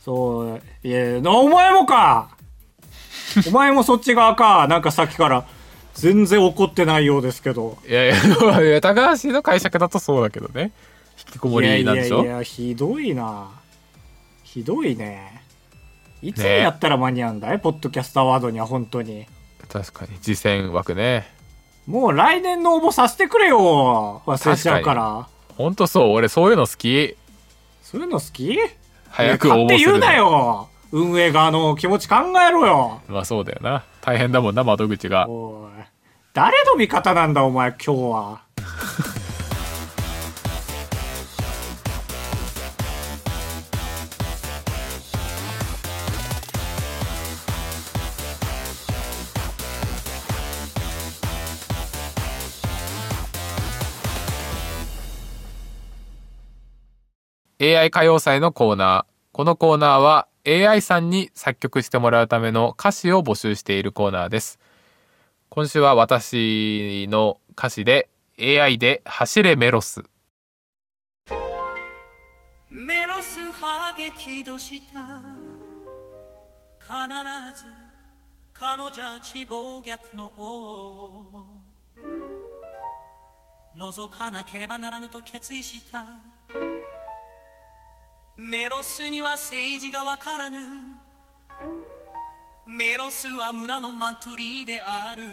[0.00, 2.30] そう、いや、なお前もか
[3.46, 5.46] お前もそっち側かなんかさっきから
[5.94, 7.78] 全然怒ってないようですけど。
[7.88, 10.72] いやいや高橋の解釈だとそうだけどね。
[11.26, 12.16] 引きこもりなんでしょ？
[12.16, 13.48] いやいやいや、ひどいな。
[14.42, 15.42] ひどいね。
[16.22, 19.26] いつにやったら間に合うんだい、ポッドキャストアワードには本当に。
[19.72, 21.30] 確かに、次戦枠ね。
[21.86, 24.22] もう来年の応募させてくれよ。
[24.26, 25.28] 忘れちゃうから。
[25.56, 27.16] ほんとそう、俺そういうの好き。
[27.82, 28.58] そういうの好き？
[29.10, 29.64] 早く応募するの。
[29.64, 33.84] 勝手言うなよ運営側の気持ち考えろよまあそうだよな。
[34.00, 35.28] 大変だもんな、窓口が。
[35.28, 35.82] おい
[36.32, 38.40] 誰の味方なんだお前今日は
[57.62, 59.12] 「AI 歌謡祭」のコーナー。
[59.32, 64.58] このコーナーは AI さんに作曲してもらうための歌詞を募集しているコーナーです。
[65.50, 70.02] 今週は私の歌詞で AI で「走れメロス。
[72.70, 75.20] メロスは激怒した。
[76.80, 77.66] 必ず
[78.54, 81.44] 彼女地暴虐の王。
[83.76, 86.39] 覗かなければならぬと決意した。
[88.42, 90.58] メロスには政治がわからぬ。
[92.66, 95.24] メロスは村のマトリである。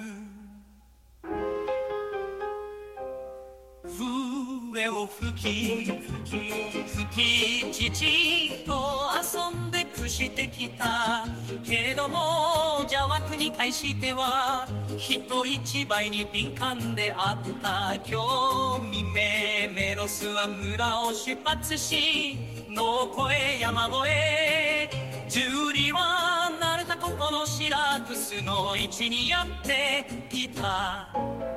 [3.86, 11.26] 笛を吹き吹き父と遊んでしてきた。
[11.64, 14.68] けれども邪悪に対しては
[14.98, 22.38] 人一倍に敏感であった今日未明メロスは村を出発し
[22.70, 22.84] 野
[23.30, 24.90] 越え山越え。
[25.30, 31.57] 十里は慣れたここのシラクスの位置にやっていた。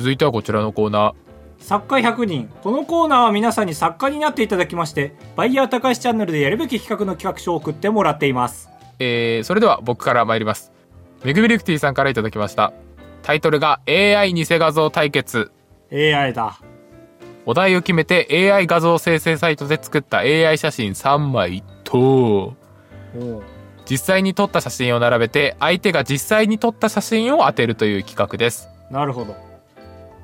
[0.00, 1.14] 続いてはこちらのコーナー。
[1.62, 2.50] 作家100人。
[2.62, 8.70] このコーナーは皆さんに作家になっていただきましてバイヤー高橋チャンネルでやるべき企画の企画書を送ってもらっています。
[8.98, 10.72] えー、それでは僕から参ります。
[11.22, 12.72] めぐみリクティさんからいただきました。
[13.22, 15.52] タイトルが AI 偽画像対決。
[15.92, 16.58] AI だ。
[17.44, 22.54] お題を決めて AI 画像生成サイトで作った AI 写真3枚と
[23.84, 28.70] 実際に撮った写真を並べて相手が実際に撮った写真を当てるという企画です。
[28.90, 29.49] なるほど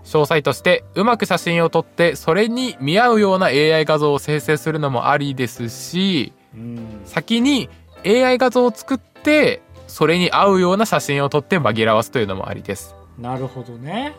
[0.06, 7.02] 詳細としてうまく写真を撮ってそれに見合うような AI 画像を生成するのもありですしうん。
[7.04, 7.68] 先に
[8.06, 12.94] AI 画像を作ってそれに合うような写真を撮って紛らわすというのもありです。
[13.18, 14.14] なるほどね。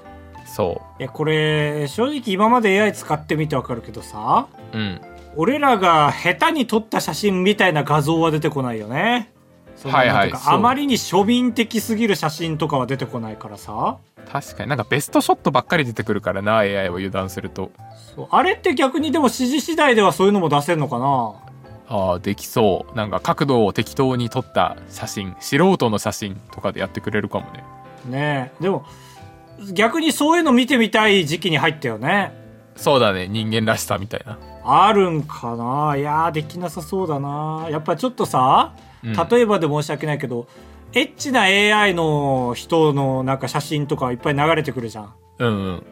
[0.46, 5.02] そいやこれ正直今まで AI 使ってみてわかるけどさううん。
[5.36, 9.32] 俺らが下手に撮った写真みたいな画像は出てこないよね
[9.78, 10.34] そのはいはい。
[10.34, 13.98] あまりに庶民的すぎる写真とかは出てこないからさ。
[14.30, 14.70] 確かに。
[14.70, 17.72] なんかベストショットばっかり出てくるからな AI を油断すると。
[18.16, 18.28] そう。
[18.32, 21.36] あれって逆にでも指示次第ではそういうのも出せるのかな？
[21.90, 22.98] ああできそう。
[22.98, 27.64] なんか角度を適当に撮った写真素人の写真とかでやってくれるかもね。
[28.10, 28.64] ねえ。
[28.64, 28.86] でも
[29.74, 32.34] 逆にそういうの見てみたい時期に入ったよね。
[32.76, 33.28] そうだね。
[33.28, 34.38] 人間らしさみたいな
[34.70, 35.96] あるんかな？
[35.98, 37.68] いやーできなさそうだな。
[37.70, 39.14] やっぱちょっとさ、うん。
[39.14, 40.48] 例えばで申し訳ないけど
[40.94, 45.14] エッチな AI の人のなんか写真とかいっぱい流れてくるじゃん。
[45.40, 45.84] うんうん。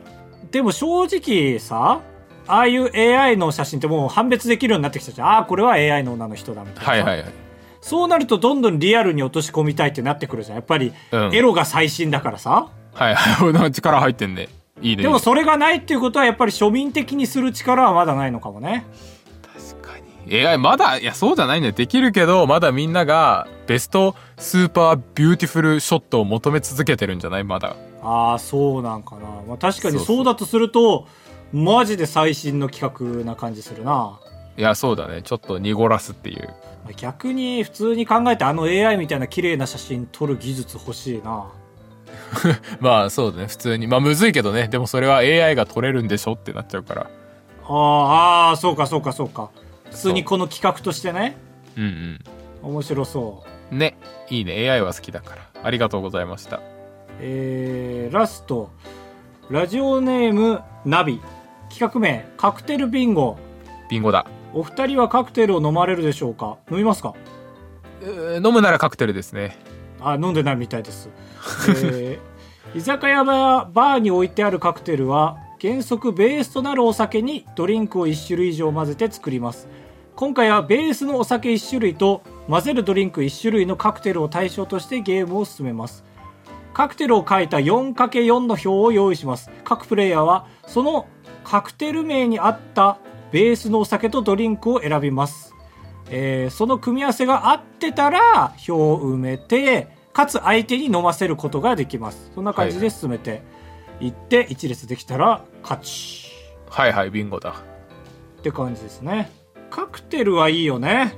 [0.51, 2.01] でも正直さ
[2.47, 5.27] ああいう AI の写真ってもう判別できるようになってきたじゃん。
[5.29, 6.91] ああーこれは AI の女の人だみたいなさ。
[6.91, 7.33] はいはいはい。
[7.81, 10.55] そうなるとどんどんリアルに落とし込みたいってなってくるじゃん。
[10.55, 11.35] やっぱりうん。
[11.35, 13.53] エロが最新だからさ、はいはい。
[13.53, 14.49] なんか力入ってんね
[14.81, 15.03] いいね。
[15.03, 18.85] でもそれがないっていうことはやっぱり庶民的にする力はまだないのかもね。
[19.77, 20.45] 確かに。
[20.45, 27.43] AI まだいやそうじゃないんだよできるけどまだみんながベストスーパービューティフルショットを求め続けてるんじゃない？
[27.43, 27.75] まだ。
[28.03, 31.07] ああそうなんかな、まあ、確かにそうだとすると
[31.53, 34.19] マジで最新の企画な感じするな。
[34.57, 35.21] いやそうだね。
[35.21, 36.49] ちょっと濁らすっていう。
[36.97, 41.47] 逆に普通に考えてあの AI みたいな綺麗な写真撮る技術欲しいな
[42.79, 43.87] まあそうだね普通に。
[43.87, 44.67] まあむずいけどね。
[44.67, 47.07] でもそれは AI が撮れるんでしょってなっちゃうから。
[47.67, 49.49] あーあーそうかそうかそうか。
[49.91, 51.37] 普通にこの企画としてね。
[51.77, 51.81] う。
[51.81, 52.19] ん
[52.61, 53.49] 面白そう。
[53.73, 53.97] うんね
[54.29, 54.69] いいね。
[54.69, 55.41] AI は好きだから。
[55.63, 56.61] ありがとうございました。
[57.19, 58.69] えー、ラスト。
[59.49, 61.19] ラジオネームナビ。
[61.69, 62.27] 企画名。
[62.37, 63.37] カクテルビンゴ。
[63.89, 64.25] ビンゴだ。
[64.53, 66.57] お二人はカクテルを飲まれるでしょうか？
[66.71, 67.13] 飲みますか？
[68.01, 69.57] えー飲むならカクテルですね
[70.05, 71.09] あ飲んでないみたいです、
[71.69, 72.35] えー
[72.75, 79.69] 居酒屋やバーに置いてあるカクテルは原則ベースとなるお酒にドリンクを1種類以上混ぜて作ります。
[80.15, 86.03] 今回はベースのお酒1種類と混ぜるドリンク1種類のカクテルを対象としてゲームを進めます。
[86.73, 89.49] カクテルを書いた 4×4 の表を用意します。
[89.63, 91.07] 各プレイヤーはその
[91.45, 92.97] カクテル名に合った
[93.31, 95.55] ベースのお酒とドリンクを選びます。
[96.09, 102.32] えーその組み合わせが合ってたら表を埋めてかつ相手に飲ませることができます。
[102.34, 103.41] そんな感じで進めて
[103.99, 106.32] いって一列できたら勝ち。
[106.69, 107.56] はいはいビンゴだ。
[108.39, 109.30] って感じですね。
[109.69, 111.15] カクテルはいいよね。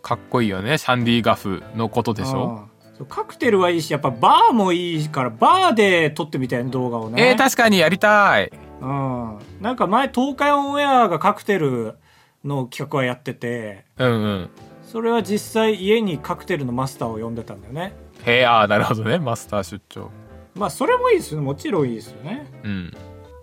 [0.00, 2.68] かっこいいよねシャンディガフのことでしょ？
[3.08, 7.30] カクテルはいいしやっぱバーもいいからバーで撮ってみたいな動画をね。
[7.30, 8.52] えー、確かにやりたい。
[8.80, 11.96] うん、なんか前東海オンエアがカクテル
[12.44, 13.86] の企画はやってて。
[13.98, 14.50] うんうん。
[14.84, 17.92] それは実際家にカクテルのマスターを呼んでたんだよね
[18.24, 19.18] へえああなるほどね。
[19.18, 20.10] マスター出張。
[20.54, 21.46] まあそれもいいですよね。
[21.46, 22.50] もちろんいいですよね。
[22.64, 22.92] うん。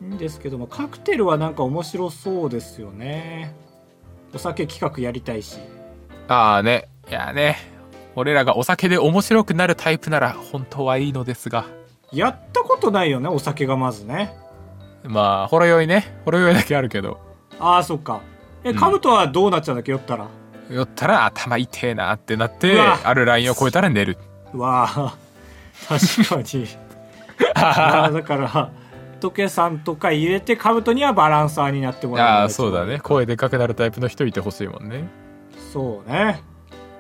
[0.02, 3.56] いいんですけどもカクテルはなんか面白そうですよね。
[4.34, 5.58] お酒企画やりたいし。
[6.28, 6.90] ああね。
[7.10, 7.58] いやね。
[8.16, 11.66] 俺らがお酒で面白くなるタイプなら本当はいいのですが。
[12.12, 14.34] やったことないよねお酒がまずね。
[15.04, 16.20] まあほろ酔いね。
[16.26, 17.20] ほろ酔いだけあるけど。
[17.60, 18.22] ああそっか。
[18.64, 18.76] えうん。
[18.76, 19.92] カブトはどうなっちゃうんだっけ？
[19.92, 20.28] 酔ったら。
[20.70, 25.18] 酔ったら頭痛えなってなってあるラインを超えたら寝るうわあ
[25.88, 26.68] 確かに。
[27.56, 28.72] あーだから
[29.20, 32.28] トケさんとか入れてカブトにはバランサーになってもらう。
[32.28, 33.00] ああそうだね。
[33.00, 35.08] 声でかくなるタイプの人いてほしいもんね。
[35.74, 36.42] そうね。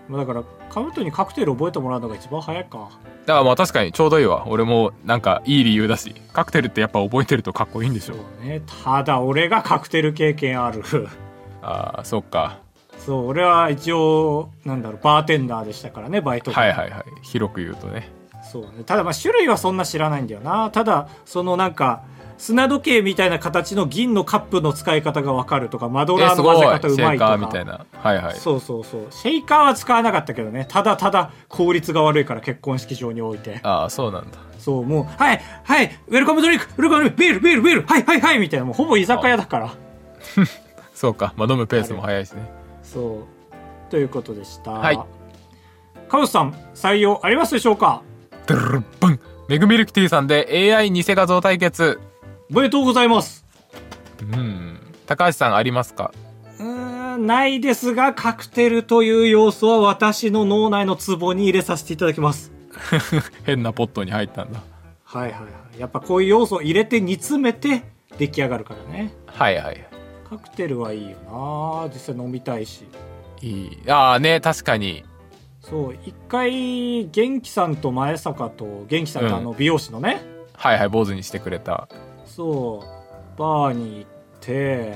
[0.10, 2.89] まあだからカブトにカクテル覚えてもらうのが一番早いか。
[3.25, 4.45] だからまあ確かにちょうどいいわ。
[4.47, 6.15] 俺もなんかいい理由だし。
[6.33, 8.62] カクテルってやっぱ覚えてるとかっこいいんでしそょうね。
[8.83, 10.83] ただ俺がカクテル経験ある。
[11.62, 12.60] ああそっか
[13.07, 16.57] そう俺は一応なんだろうバーテンダーでしたからねバイトで。
[16.57, 17.03] はいはいはい。
[17.21, 18.09] 広く言うとね。
[18.51, 18.83] そうね。
[18.85, 20.69] ただまあ種類はそんな知らないんだよな。
[20.71, 22.03] ただそのなんか
[22.37, 27.85] 砂時計みたいな形の銀のカップの使い方が分かるとかマドラーの混ぜ方うシェイカまいとかーみたいな。
[27.93, 28.35] はいはい。
[28.35, 29.07] そうそうそう。
[29.09, 33.61] シェイカーは使わなかったけどねただただ効率が悪いから結婚式場に置いて。
[33.63, 34.37] ああそうなんだ。
[34.59, 38.65] そうもうはいはいウェルカムドリンクウェルカムビールビールビールはいはいはいみたいな。
[38.65, 39.73] もうほぼ居酒屋だから。
[40.93, 41.33] そうか。
[41.37, 42.56] まあ飲むペースも早いしね
[42.93, 43.26] そ
[43.88, 43.91] う。
[43.91, 44.71] ということでした。
[44.71, 45.00] はい。
[46.10, 48.02] カブスさん採用ありますでしょうか？
[48.47, 49.19] ドゥルルブン
[49.50, 52.00] メグミルクティーさんで AI 偽画像対決
[52.50, 53.45] おめでとうございます
[54.21, 56.13] うん高橋さんありますか
[56.60, 62.52] うーんないですがカクテルという要素は私の脳内の壺に入れさせていただきます
[63.45, 64.62] 変なポットに入ったんだ
[65.04, 67.84] はいはいはいやっぱこういう要素を入れて煮詰めて
[68.17, 69.88] 出来上がるからねはいはい
[70.29, 71.17] カクテルはいいよ
[71.85, 71.89] な。
[71.93, 72.85] 実際飲みたいし。
[73.41, 73.81] いい。
[73.89, 75.04] ああね確かに。
[75.62, 79.35] そう一回元気さんと前坂と元気さんとうん。
[79.35, 80.21] あの美容師のね、
[80.54, 81.87] はいはい坊主にしてくれた。
[82.25, 83.39] そう。
[83.39, 84.10] バーに行っ
[84.41, 84.95] て。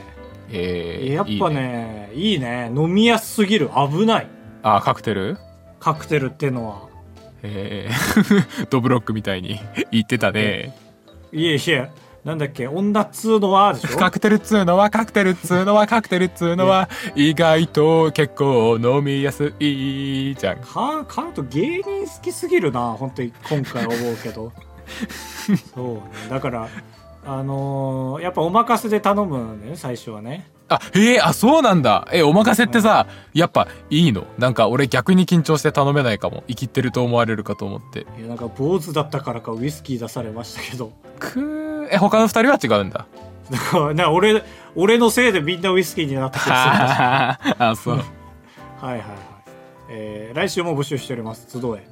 [0.54, 2.72] えー、やっぱねいいね。
[2.76, 3.70] 飲みやすすぎる。
[3.70, 4.28] 危ない。
[4.64, 5.38] あーカクテル？
[5.80, 6.90] カクテルってのは。
[7.44, 9.60] えー、 ドブロックみたいに
[9.92, 10.76] 言ってたね。
[11.32, 11.90] いえいえ
[12.24, 12.68] なんだっけ？
[12.68, 13.74] 女っつうのは？
[13.74, 13.98] でしょ？
[13.98, 14.90] カクテルっつうのは？
[14.92, 15.88] カクテルっつうのは？
[15.88, 16.88] カクテルっつうのは？
[17.16, 20.58] 意外と結構飲みやすいじゃん。
[20.60, 24.52] カカウト芸人好きすぎるな本当に今回思うけど。
[25.74, 26.02] そうね。
[26.30, 26.68] だから
[27.26, 30.48] あのーやっぱお任せで頼むんだよね最初はね。
[30.70, 32.08] あへえあそうなんだ。
[32.14, 34.26] えお任せってさ、やっぱいいの？
[34.38, 36.44] なんか俺逆に緊張して頼めないかも。
[36.48, 38.06] 生きってると思われるかと思って。
[38.20, 40.94] いやなんか坊主だったからかウイスキー出されましたけど。
[41.20, 43.08] くーえ他の二人は違うんだ。
[43.50, 44.44] だからな俺
[44.76, 47.96] 俺のせいでみんなウイスキーになった気がする あそう。
[48.82, 49.08] はいはいはい、
[49.90, 51.48] えー来週も募集しております。
[51.52, 51.86] 集え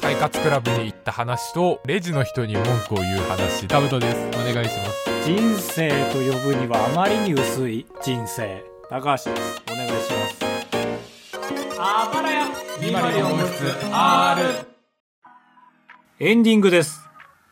[0.00, 3.68] 快活クラブに行った話とレジの人に文句を言う話。
[3.68, 4.18] ダブトです。
[4.38, 5.10] お願いします。
[5.24, 8.64] 人生と呼ぶにはあまりに薄い人生。
[8.90, 9.62] 高橋です。
[9.70, 10.52] お願いします。
[11.78, 12.46] あばらや
[16.24, 17.00] エンディングです。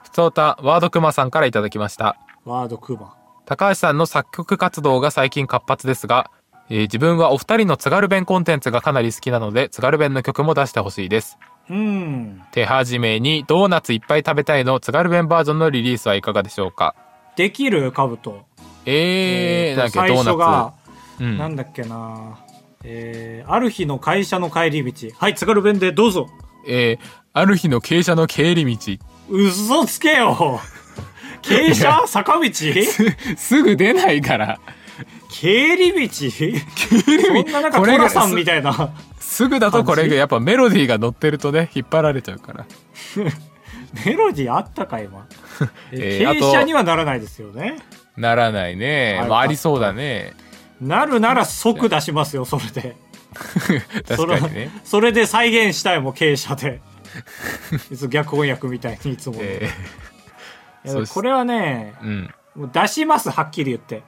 [0.04, 2.16] ふつおたワードクマさんからいただきました。
[2.44, 3.16] ワードクマ。
[3.44, 6.30] 高橋さんの作曲活動が最近活発ですが、
[6.68, 11.36] えー自分はお二人の津軽弁コンテンツがかなり好きなので津軽弁の曲も出してほしいです。
[11.68, 12.42] うん。
[12.52, 16.94] 手始めにドーナツいっぱい食べたいの津軽弁バージョンのリリースはいかがでしょうか？
[17.34, 17.90] できる?
[17.90, 18.44] カブト。
[18.86, 20.74] えー、なんだっけ最ド初がーナ
[21.18, 22.38] ツ、うん、なんだっけな。
[22.84, 25.08] えー、ある日の会社の帰り道。
[25.18, 26.28] はい津軽弁でどうぞ。
[26.68, 28.98] えー、ある日の傾斜の経理道。
[29.28, 30.60] 嘘つけよ。
[31.42, 32.06] 傾斜？
[32.08, 32.50] 坂道？
[33.36, 34.58] すぐ出ないから。
[35.30, 36.12] 経理道？
[36.12, 38.90] そんななんかさんみたいな。
[39.18, 42.66] すぐだとこれがやっぱメロディーが乗ってるとね引っ張られちゃうから。
[44.04, 45.26] メロディーあったか今？
[45.92, 47.76] えー傾斜にはならないですよね。
[48.16, 49.28] ならないね、はい。
[49.28, 50.34] まあ、ありそうだね。
[50.80, 52.96] なるなら即出しますよそれで。
[54.08, 54.70] 確かにね。
[54.84, 56.80] それで再現したいもん傾斜で
[58.08, 59.70] 逆翻訳みたいにいつも、え
[60.84, 61.14] いやそうです。
[61.14, 62.34] これはねー、うん。
[62.54, 64.02] もう出しますはっきり言って。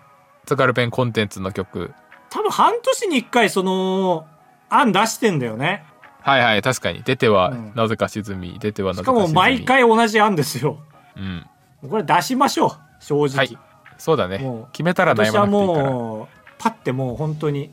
[0.47, 1.93] 津軽弁コンテンツの曲。
[2.31, 4.27] 多分半年に一回その
[4.69, 5.85] 案出してんだよね。
[6.23, 7.03] はいはい確かに。
[7.03, 7.73] 出てはうん。
[7.75, 9.35] なぜか沈み、出てはなしかぜか沈み。
[9.35, 10.79] も毎回同じ案ですよ。
[11.17, 11.47] うん。
[11.89, 13.59] これ出しましょう正直、はい。
[13.99, 14.39] そうだね。
[14.39, 15.91] もう決めたら悩まなくていいから。
[15.91, 16.29] もう
[16.59, 17.71] パッてもう本当に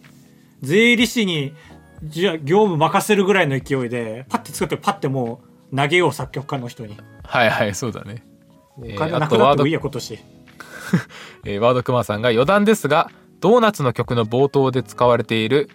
[0.61, 1.53] 税理士に
[2.03, 5.41] じゃあ業務任せるぐらいの勢いでパッて作ってパッても
[5.71, 6.97] う投げよう作曲家の人に。
[7.23, 8.23] はいはいそうだね。
[8.83, 10.19] えーお金なくなってもいいや今年。
[11.45, 15.69] えーワードクマさんが余談ですがドーナツの曲の冒頭で使われている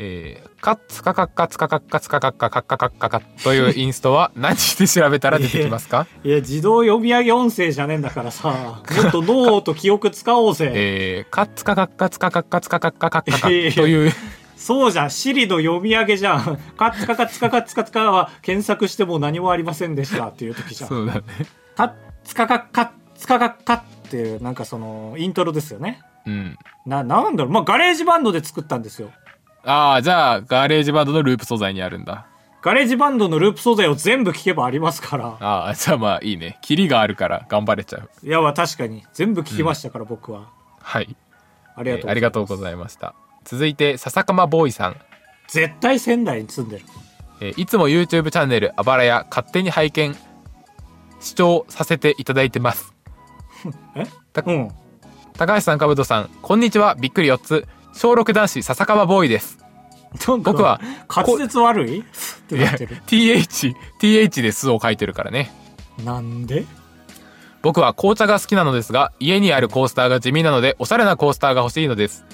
[0.00, 14.12] えー、カッツカカッカツカカッカツカカッカカッカカッカカというインストは何で調べたら出てきますかいや自動読み上げ音声じゃねえんだからさもっと脳と記憶使おうぜえー、カッツカカッカツカカッカツカカッカカッカカという
[14.58, 15.10] そうじゃん。
[15.10, 16.58] シリの読み上げじゃん。
[16.76, 21.22] カッツカカツカカツカツカは検索しても何もありませんでしたっていう時じゃんそうだね
[21.76, 21.92] カッ
[22.24, 29.10] ツカカカッツカカカっていうなんかそのイントロですよねうんななんだろうまあガレージバンドで作ったんですよ
[29.64, 32.26] ああじゃあガレージバンドのループ素材にあるんだ
[32.60, 40.48] ガレージバンドのループ素材を全部聞けばありますからああじゃあまあいいねキリがあるから頑張れちゃういやまあ確かに全部聞きましたから、僕は
[40.80, 41.16] はい
[41.76, 41.90] あり
[42.20, 44.96] がとうございます、えー続いて笹かまボーイさん。
[45.48, 46.84] 絶対仙台に住んでる。
[47.40, 50.14] えーいつも YouTube チャンネルあばらや勝手に拝見
[51.18, 52.92] 視聴させていただいてます。
[53.96, 54.04] え？
[54.34, 54.68] たうん。
[55.32, 56.94] 高橋さんかぶとさんこんにちは。
[56.94, 57.66] びっくり4つ。
[57.94, 59.58] 小6男子笹川ボーイです。
[60.42, 60.78] 僕は
[61.08, 62.00] 滑舌悪い？
[62.00, 62.04] っ
[62.48, 62.96] てなってる。
[63.06, 65.50] TH TH で「す」を書いてるからね。
[66.04, 66.66] なんで？
[67.62, 72.24] 僕は紅茶が好きなのですが家にあるコースターが地味なのでおしゃれなコースターが欲しいのです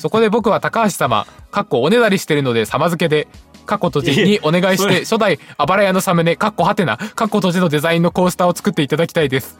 [0.00, 3.28] そこで僕は高橋様かっこおねだりしてるので様付けで
[3.66, 9.58] かっこ閉じにお願いして初代あばら屋のサムネかっこはてなかっこ閉じのデザインのコースターを作っていただきたいです。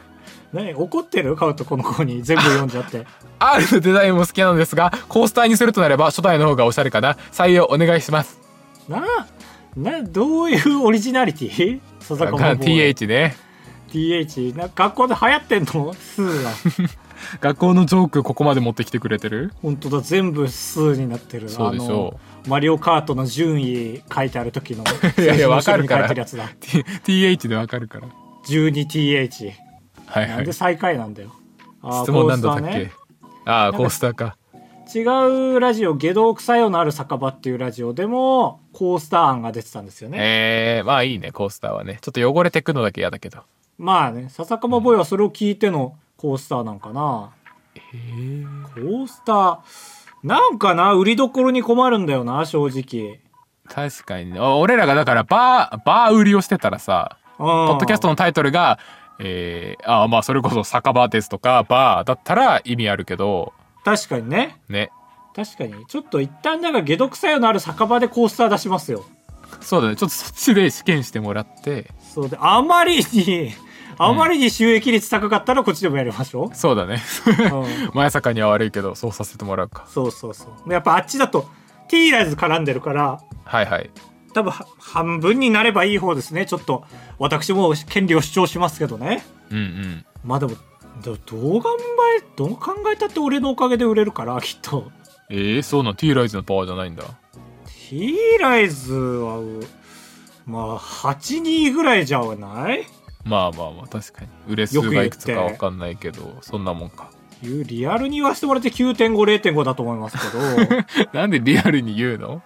[0.51, 1.37] 何怒ってる？
[1.37, 3.05] カウトこの子に全部読んじゃって。
[3.39, 7.13] R のデザインも好きなのですがコースターにするとなれば初代の方がおしゃれかな。
[7.31, 8.39] 採用お願いします。
[8.89, 9.05] な
[9.77, 11.79] などういうオリジナリティ？
[12.01, 13.37] 笹川 TH ね。
[13.91, 15.93] TH な学校で流行ってんの？
[15.93, 16.51] スーが
[17.39, 19.53] 学校のジョークここまで持ってきてくれてる？
[19.61, 21.49] 本当だ全部数になってる。
[21.49, 22.49] そうでしょう。
[22.49, 24.83] マリオカートの順位書いてある時の
[25.23, 26.09] いやいやわかるから。
[26.13, 28.07] TH でわかるから。
[28.47, 29.51] 12TH
[30.07, 30.29] はいはい。
[30.37, 31.33] なんで最下位なんだよ。
[32.03, 32.91] 質問なんだったっけ、
[33.45, 34.37] ああコースターか。
[34.93, 41.99] 違うラジオ「下道草よのある酒場」っていうラジオでもコースター案が出てたんですよね、えー、まあいいねコースターはね。
[42.01, 43.39] ちょっと汚れてくのだけ嫌だけど。
[43.77, 47.31] まあね笹かまボーイはそれを聞いてのコースターなんかな、
[48.75, 49.57] コースター。
[50.21, 53.19] なんかな売りどころに困るんだよな正直。
[53.67, 54.39] 確かにね。
[54.39, 58.77] お俺らがだからバーバー売りをしてたらさポポッドキャストのタイトルが
[59.17, 63.53] えー、あーまあそれこそ酒場ですとかバーだったら意味あるけど。
[63.83, 64.57] 確かにね。
[64.69, 64.91] ね。
[65.35, 65.87] 確かに。
[65.87, 69.05] ちょっと一旦なんか解毒作用のある酒場でコースター出しますよ。
[69.61, 69.95] そうだね。
[69.95, 71.89] ちょっとそっちで試験してもらって。
[72.13, 73.51] そうで、あまりに、
[74.05, 77.01] あまりに収益率高かったらこっちでもやりましょそうだね
[77.51, 77.55] う。
[77.57, 80.67] うん前坂には悪いけどそうさせてもらうかそうそうそう。
[80.69, 81.47] でやっぱあっちだと、
[81.87, 83.89] ティーライズ絡んでるから、はいはい
[84.33, 86.45] 多分は半分になればいい方ですね。
[86.45, 86.85] ちょっと、
[87.19, 89.23] 私も権利を主張しますけどね。
[89.51, 90.53] うんうんまあでも、
[91.03, 91.79] どどう頑張
[92.19, 94.89] え、どう考えたって俺のおかげで売れるから、きっと。
[95.29, 99.59] えー、そうなん T ライズのパワーじゃないんだティーライズは、う
[100.45, 102.85] まあ、8、2ぐらいじゃない？
[103.23, 107.09] まあまあまあ確かに売れ数がいくつかわかんないけどそんなもんか
[107.43, 111.09] いうリアルに言わせてもらって9.5、0.5だと思いますけど。
[111.13, 112.41] なんでリアルに言うの？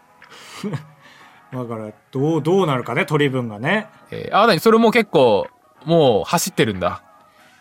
[1.51, 3.87] だから、どう、どうなるかね、取り分がね。
[4.11, 5.47] えー、あ、なにそれも結構
[5.85, 7.01] もう走ってるんだ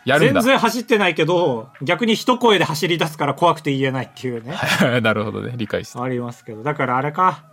[0.05, 4.55] やるんだ全然走ってないけど、逆に一声で走り出すから怖くて言えないっていうね。
[5.01, 6.63] なるほどね理解したありますけど。
[6.63, 7.43] だからあれか。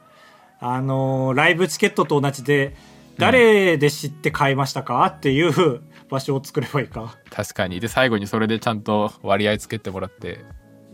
[0.60, 2.76] あのーライブチケットと同じで、
[3.18, 7.16] 誰で知って買いましたかっていう場所を作ればいいか。
[7.30, 7.80] 確かに。
[7.80, 10.44] で最後にそれでちゃんと割合つけてもらって。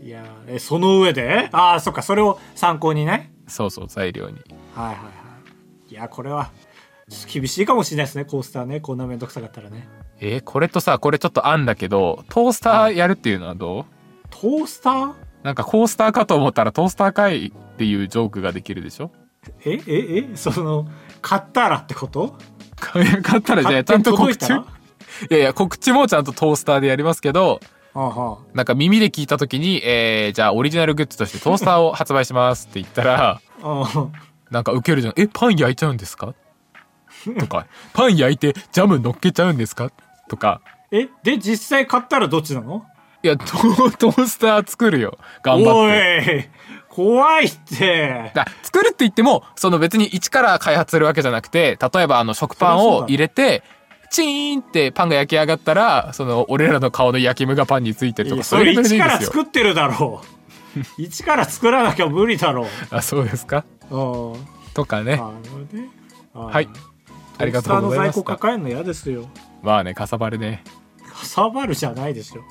[0.01, 1.49] いやーえ、その上で？
[1.51, 3.33] ああ、そっか、それを参考にね。
[3.47, 4.37] そうそう材料に。
[4.75, 5.01] はいはいは
[5.89, 5.91] い。
[5.91, 6.51] いや、これは、
[7.31, 8.79] 厳しいかもしれないですね、コースターね。
[8.79, 9.89] こんなめんどくさかったらね。
[10.21, 13.85] えー、これとさこれちょっと案だけどトースターやるっていうのはどう？
[14.29, 15.13] トースター？
[15.43, 19.11] なんかコースターかと思ったらトースターかいっていうジョークができるでしょ？
[19.65, 20.87] え、え、え、その、
[21.21, 22.35] 買ったらってこと？
[22.77, 23.03] 買
[23.39, 24.49] ったらじゃあちゃんと告知？
[24.49, 24.53] い
[25.29, 27.59] やいや告知もちゃんとトースターでやりますけど
[28.53, 33.41] なんか耳で聞いた時に、えー、じゃあオリジナルグッズとしてトースターを発売しますって言ったら
[34.49, 35.13] なんかウケるじゃん。
[35.17, 36.33] え、パン焼いちゃうんですか？
[37.37, 39.91] とか、 パン焼いてジャム乗っけちゃうんですか？
[40.29, 40.61] とか、
[40.91, 42.85] え、で、実際買ったらどっちなの？
[43.21, 45.17] いや、トースター作るよ。
[45.43, 46.49] 頑張おって。
[47.03, 48.31] い怖いって。
[48.33, 53.63] だ作るって言っても、その別に一から開発するわけじゃなくて、例えばあの食パンを入れて、
[54.11, 59.21] チーンってパンが焼き上がったら、その俺らの顔の焼き目がパンについてるとか、それ一から。
[59.21, 60.39] 作ってるだろう。
[61.01, 63.65] 一から作らなきゃ無理だろ あ、そうですか？
[63.89, 64.35] と
[64.85, 65.15] かね。
[65.15, 65.89] ね。
[66.33, 66.69] はい。
[67.37, 68.23] ありがとうございまトースターの在庫。
[68.23, 69.29] 抱えるの嫌ですよ。
[69.63, 70.63] まあね、かさばるね。
[71.11, 72.41] かさばるじゃないでしょ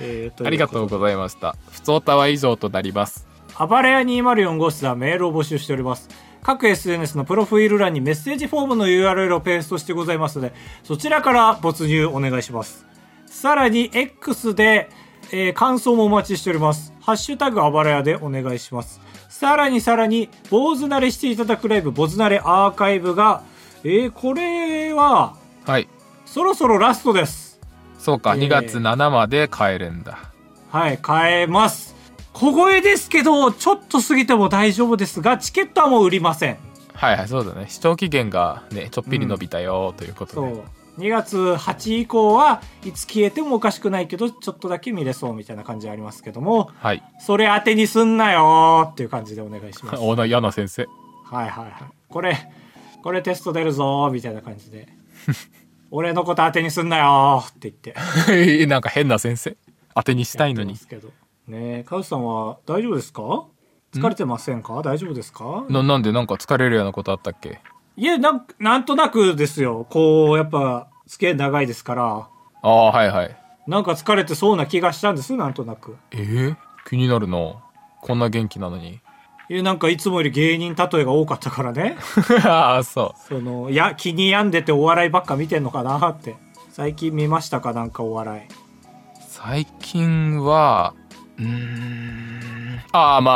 [0.00, 1.56] えーとありがとうございました。
[1.70, 3.26] ふつおたは以上となります。
[3.58, 6.08] 暴れ屋204号室ではメールを募集しております。
[6.42, 12.86] 各 SNS のプロフィール欄にメッセージフォームの URL をペーストしてございますので、そちらから没入お願いします。
[13.26, 14.88] さらに X で、
[15.32, 16.92] えー感想もお待ちしております。
[17.00, 19.00] ハッシュタグ暴れ屋でお願いします。
[19.28, 23.42] さらにさらに、坊主慣れしていただくライブ、坊主慣れアーカイブが、
[23.84, 25.34] えーこれは、
[25.66, 25.88] はい。
[26.24, 27.49] そろそろラストです。
[28.00, 30.18] そうか、えー2月7まで買えるんだ。
[30.70, 31.94] はい、買えます。
[32.32, 36.58] 小声ですけど、ちょっと過ぎても大丈夫ですが、チケットはもう売りません。
[36.94, 37.66] はいはい、そうだね。
[37.68, 40.54] 視聴期限がね、ちょっぴり伸びたよ、ということで。
[40.54, 40.64] そう。
[40.98, 47.02] 2月8以降はいつ消えてもおかしくないけど、ちょっとだけ見れそうみたいな感じありますけども、はい。
[47.20, 49.96] それ当てにすんなよーっていう感じでお願いします。
[49.96, 50.86] はいおな、嫌な先生。
[51.24, 51.66] はいはい。
[52.08, 52.36] これ、
[53.02, 54.88] これテスト出るぞーみたいな感じで。
[55.90, 58.66] 俺のこと当てにすんなよーって言って。
[58.66, 59.56] なんか変な先生。
[59.94, 60.74] 当てにしたいのに。
[61.48, 63.22] ねえ、カウスさんは大丈夫ですか？
[63.92, 64.80] 疲れてませんか？
[64.82, 65.64] 大丈夫ですか？
[65.68, 66.12] な、なんで？
[66.12, 67.60] なんか疲れるようなことあったっけ？
[67.96, 69.86] いや、なん、なんとなくですよ。
[69.90, 72.28] こう、やっぱ、付き合い長いですから、
[72.62, 73.36] ああ、はいはい。
[73.66, 75.96] なんか疲れてそうな気がしたんです、なんとなく。
[76.12, 76.56] えー、
[76.88, 77.36] 気になるな。
[78.00, 79.00] こんな元気なのに。
[79.50, 81.96] いや、なんかいつもより芸人例えが多かったからね。
[82.46, 83.28] ああ、そう。
[83.28, 86.36] その、いや、気に病んでてお笑いばっか見てんのかなって。
[86.70, 88.52] 最近見ましたかなんかお笑い。
[89.28, 90.94] 最近は、
[91.36, 92.80] うーん。
[92.92, 93.32] ああ、ま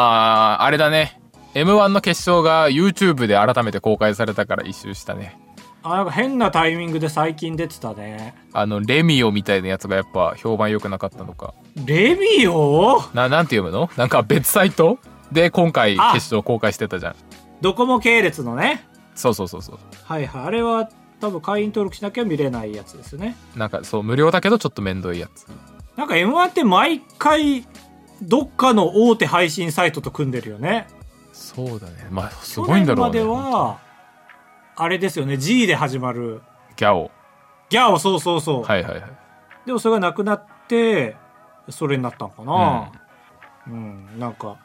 [0.60, 1.20] あ、あれだね。
[1.54, 5.36] M1 の決勝が YouTube で改めて公開されたから一周したね。
[5.82, 8.36] あ、なんか変なタイミングで最近出てたね。
[8.52, 11.54] あの、レミオみたいなやつがやっぱ評判良くなかったのか。
[11.84, 13.02] レミオ？
[13.14, 13.90] な、なんて読むの？
[13.96, 14.98] なんか別サイト？
[15.32, 17.16] で今回決あ勝公開してたじゃん。
[17.60, 18.86] ドコモ系列のね。
[19.14, 19.78] そうそうそうそう。
[20.04, 20.44] はいはい。
[20.44, 20.88] あれは
[21.20, 23.36] 多分会員登録しなきゃ見れないやつですよね。
[23.56, 25.46] なんかそう、無料だけどちょっとめんどいやつ。
[25.96, 27.64] なんか M1 って毎回、
[28.22, 30.86] どっかの大手配信サイトと組んでるよね。
[31.32, 32.06] そうだね。
[32.10, 33.18] まあ、すごいんだろうね。
[33.18, 33.78] 去年までは、
[34.76, 35.36] あれですよね。
[35.36, 36.42] G で始まる。
[36.76, 37.10] ギャオ。
[37.70, 38.62] ギャオ、そうそうそう。
[38.64, 39.02] はいはいはい。
[39.66, 41.16] でもそれがなくなって、
[41.70, 42.92] それになったのかな。
[43.66, 44.58] うん、なんか、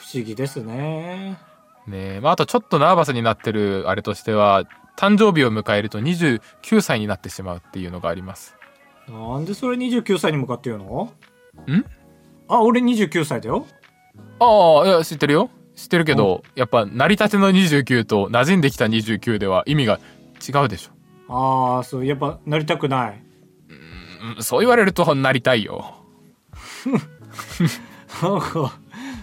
[0.00, 1.38] 不思議ですね。
[1.86, 4.64] ねえ、まあ、あとちょっとナーバスになってるあれとしては、
[4.96, 8.56] 誕生日を迎えると29歳になってしまうっていうのがあります。
[9.08, 11.12] なんでそれ29歳に向かって言うの？
[11.66, 11.84] ん？
[12.48, 13.66] あ、俺29歳だよ。
[14.38, 15.50] ああ、いや、知ってるよ。
[15.76, 19.98] 知ってるけど、やっぱ、成り立ての29と馴染んできた29では意味が
[20.46, 20.90] 違うでしょ。
[21.32, 23.22] ああそうやっぱなりたくない
[24.36, 25.94] うんそう言われるとなりたいよ。
[28.20, 28.78] なんか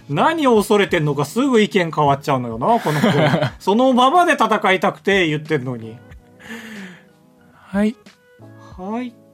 [0.10, 3.08] 何を恐れてんのかすぐ意見変わっちゃうのよなこの子。
[3.60, 5.98] そのままで戦いたくて言ってんのに。
[7.54, 7.96] はい。
[8.78, 9.27] はい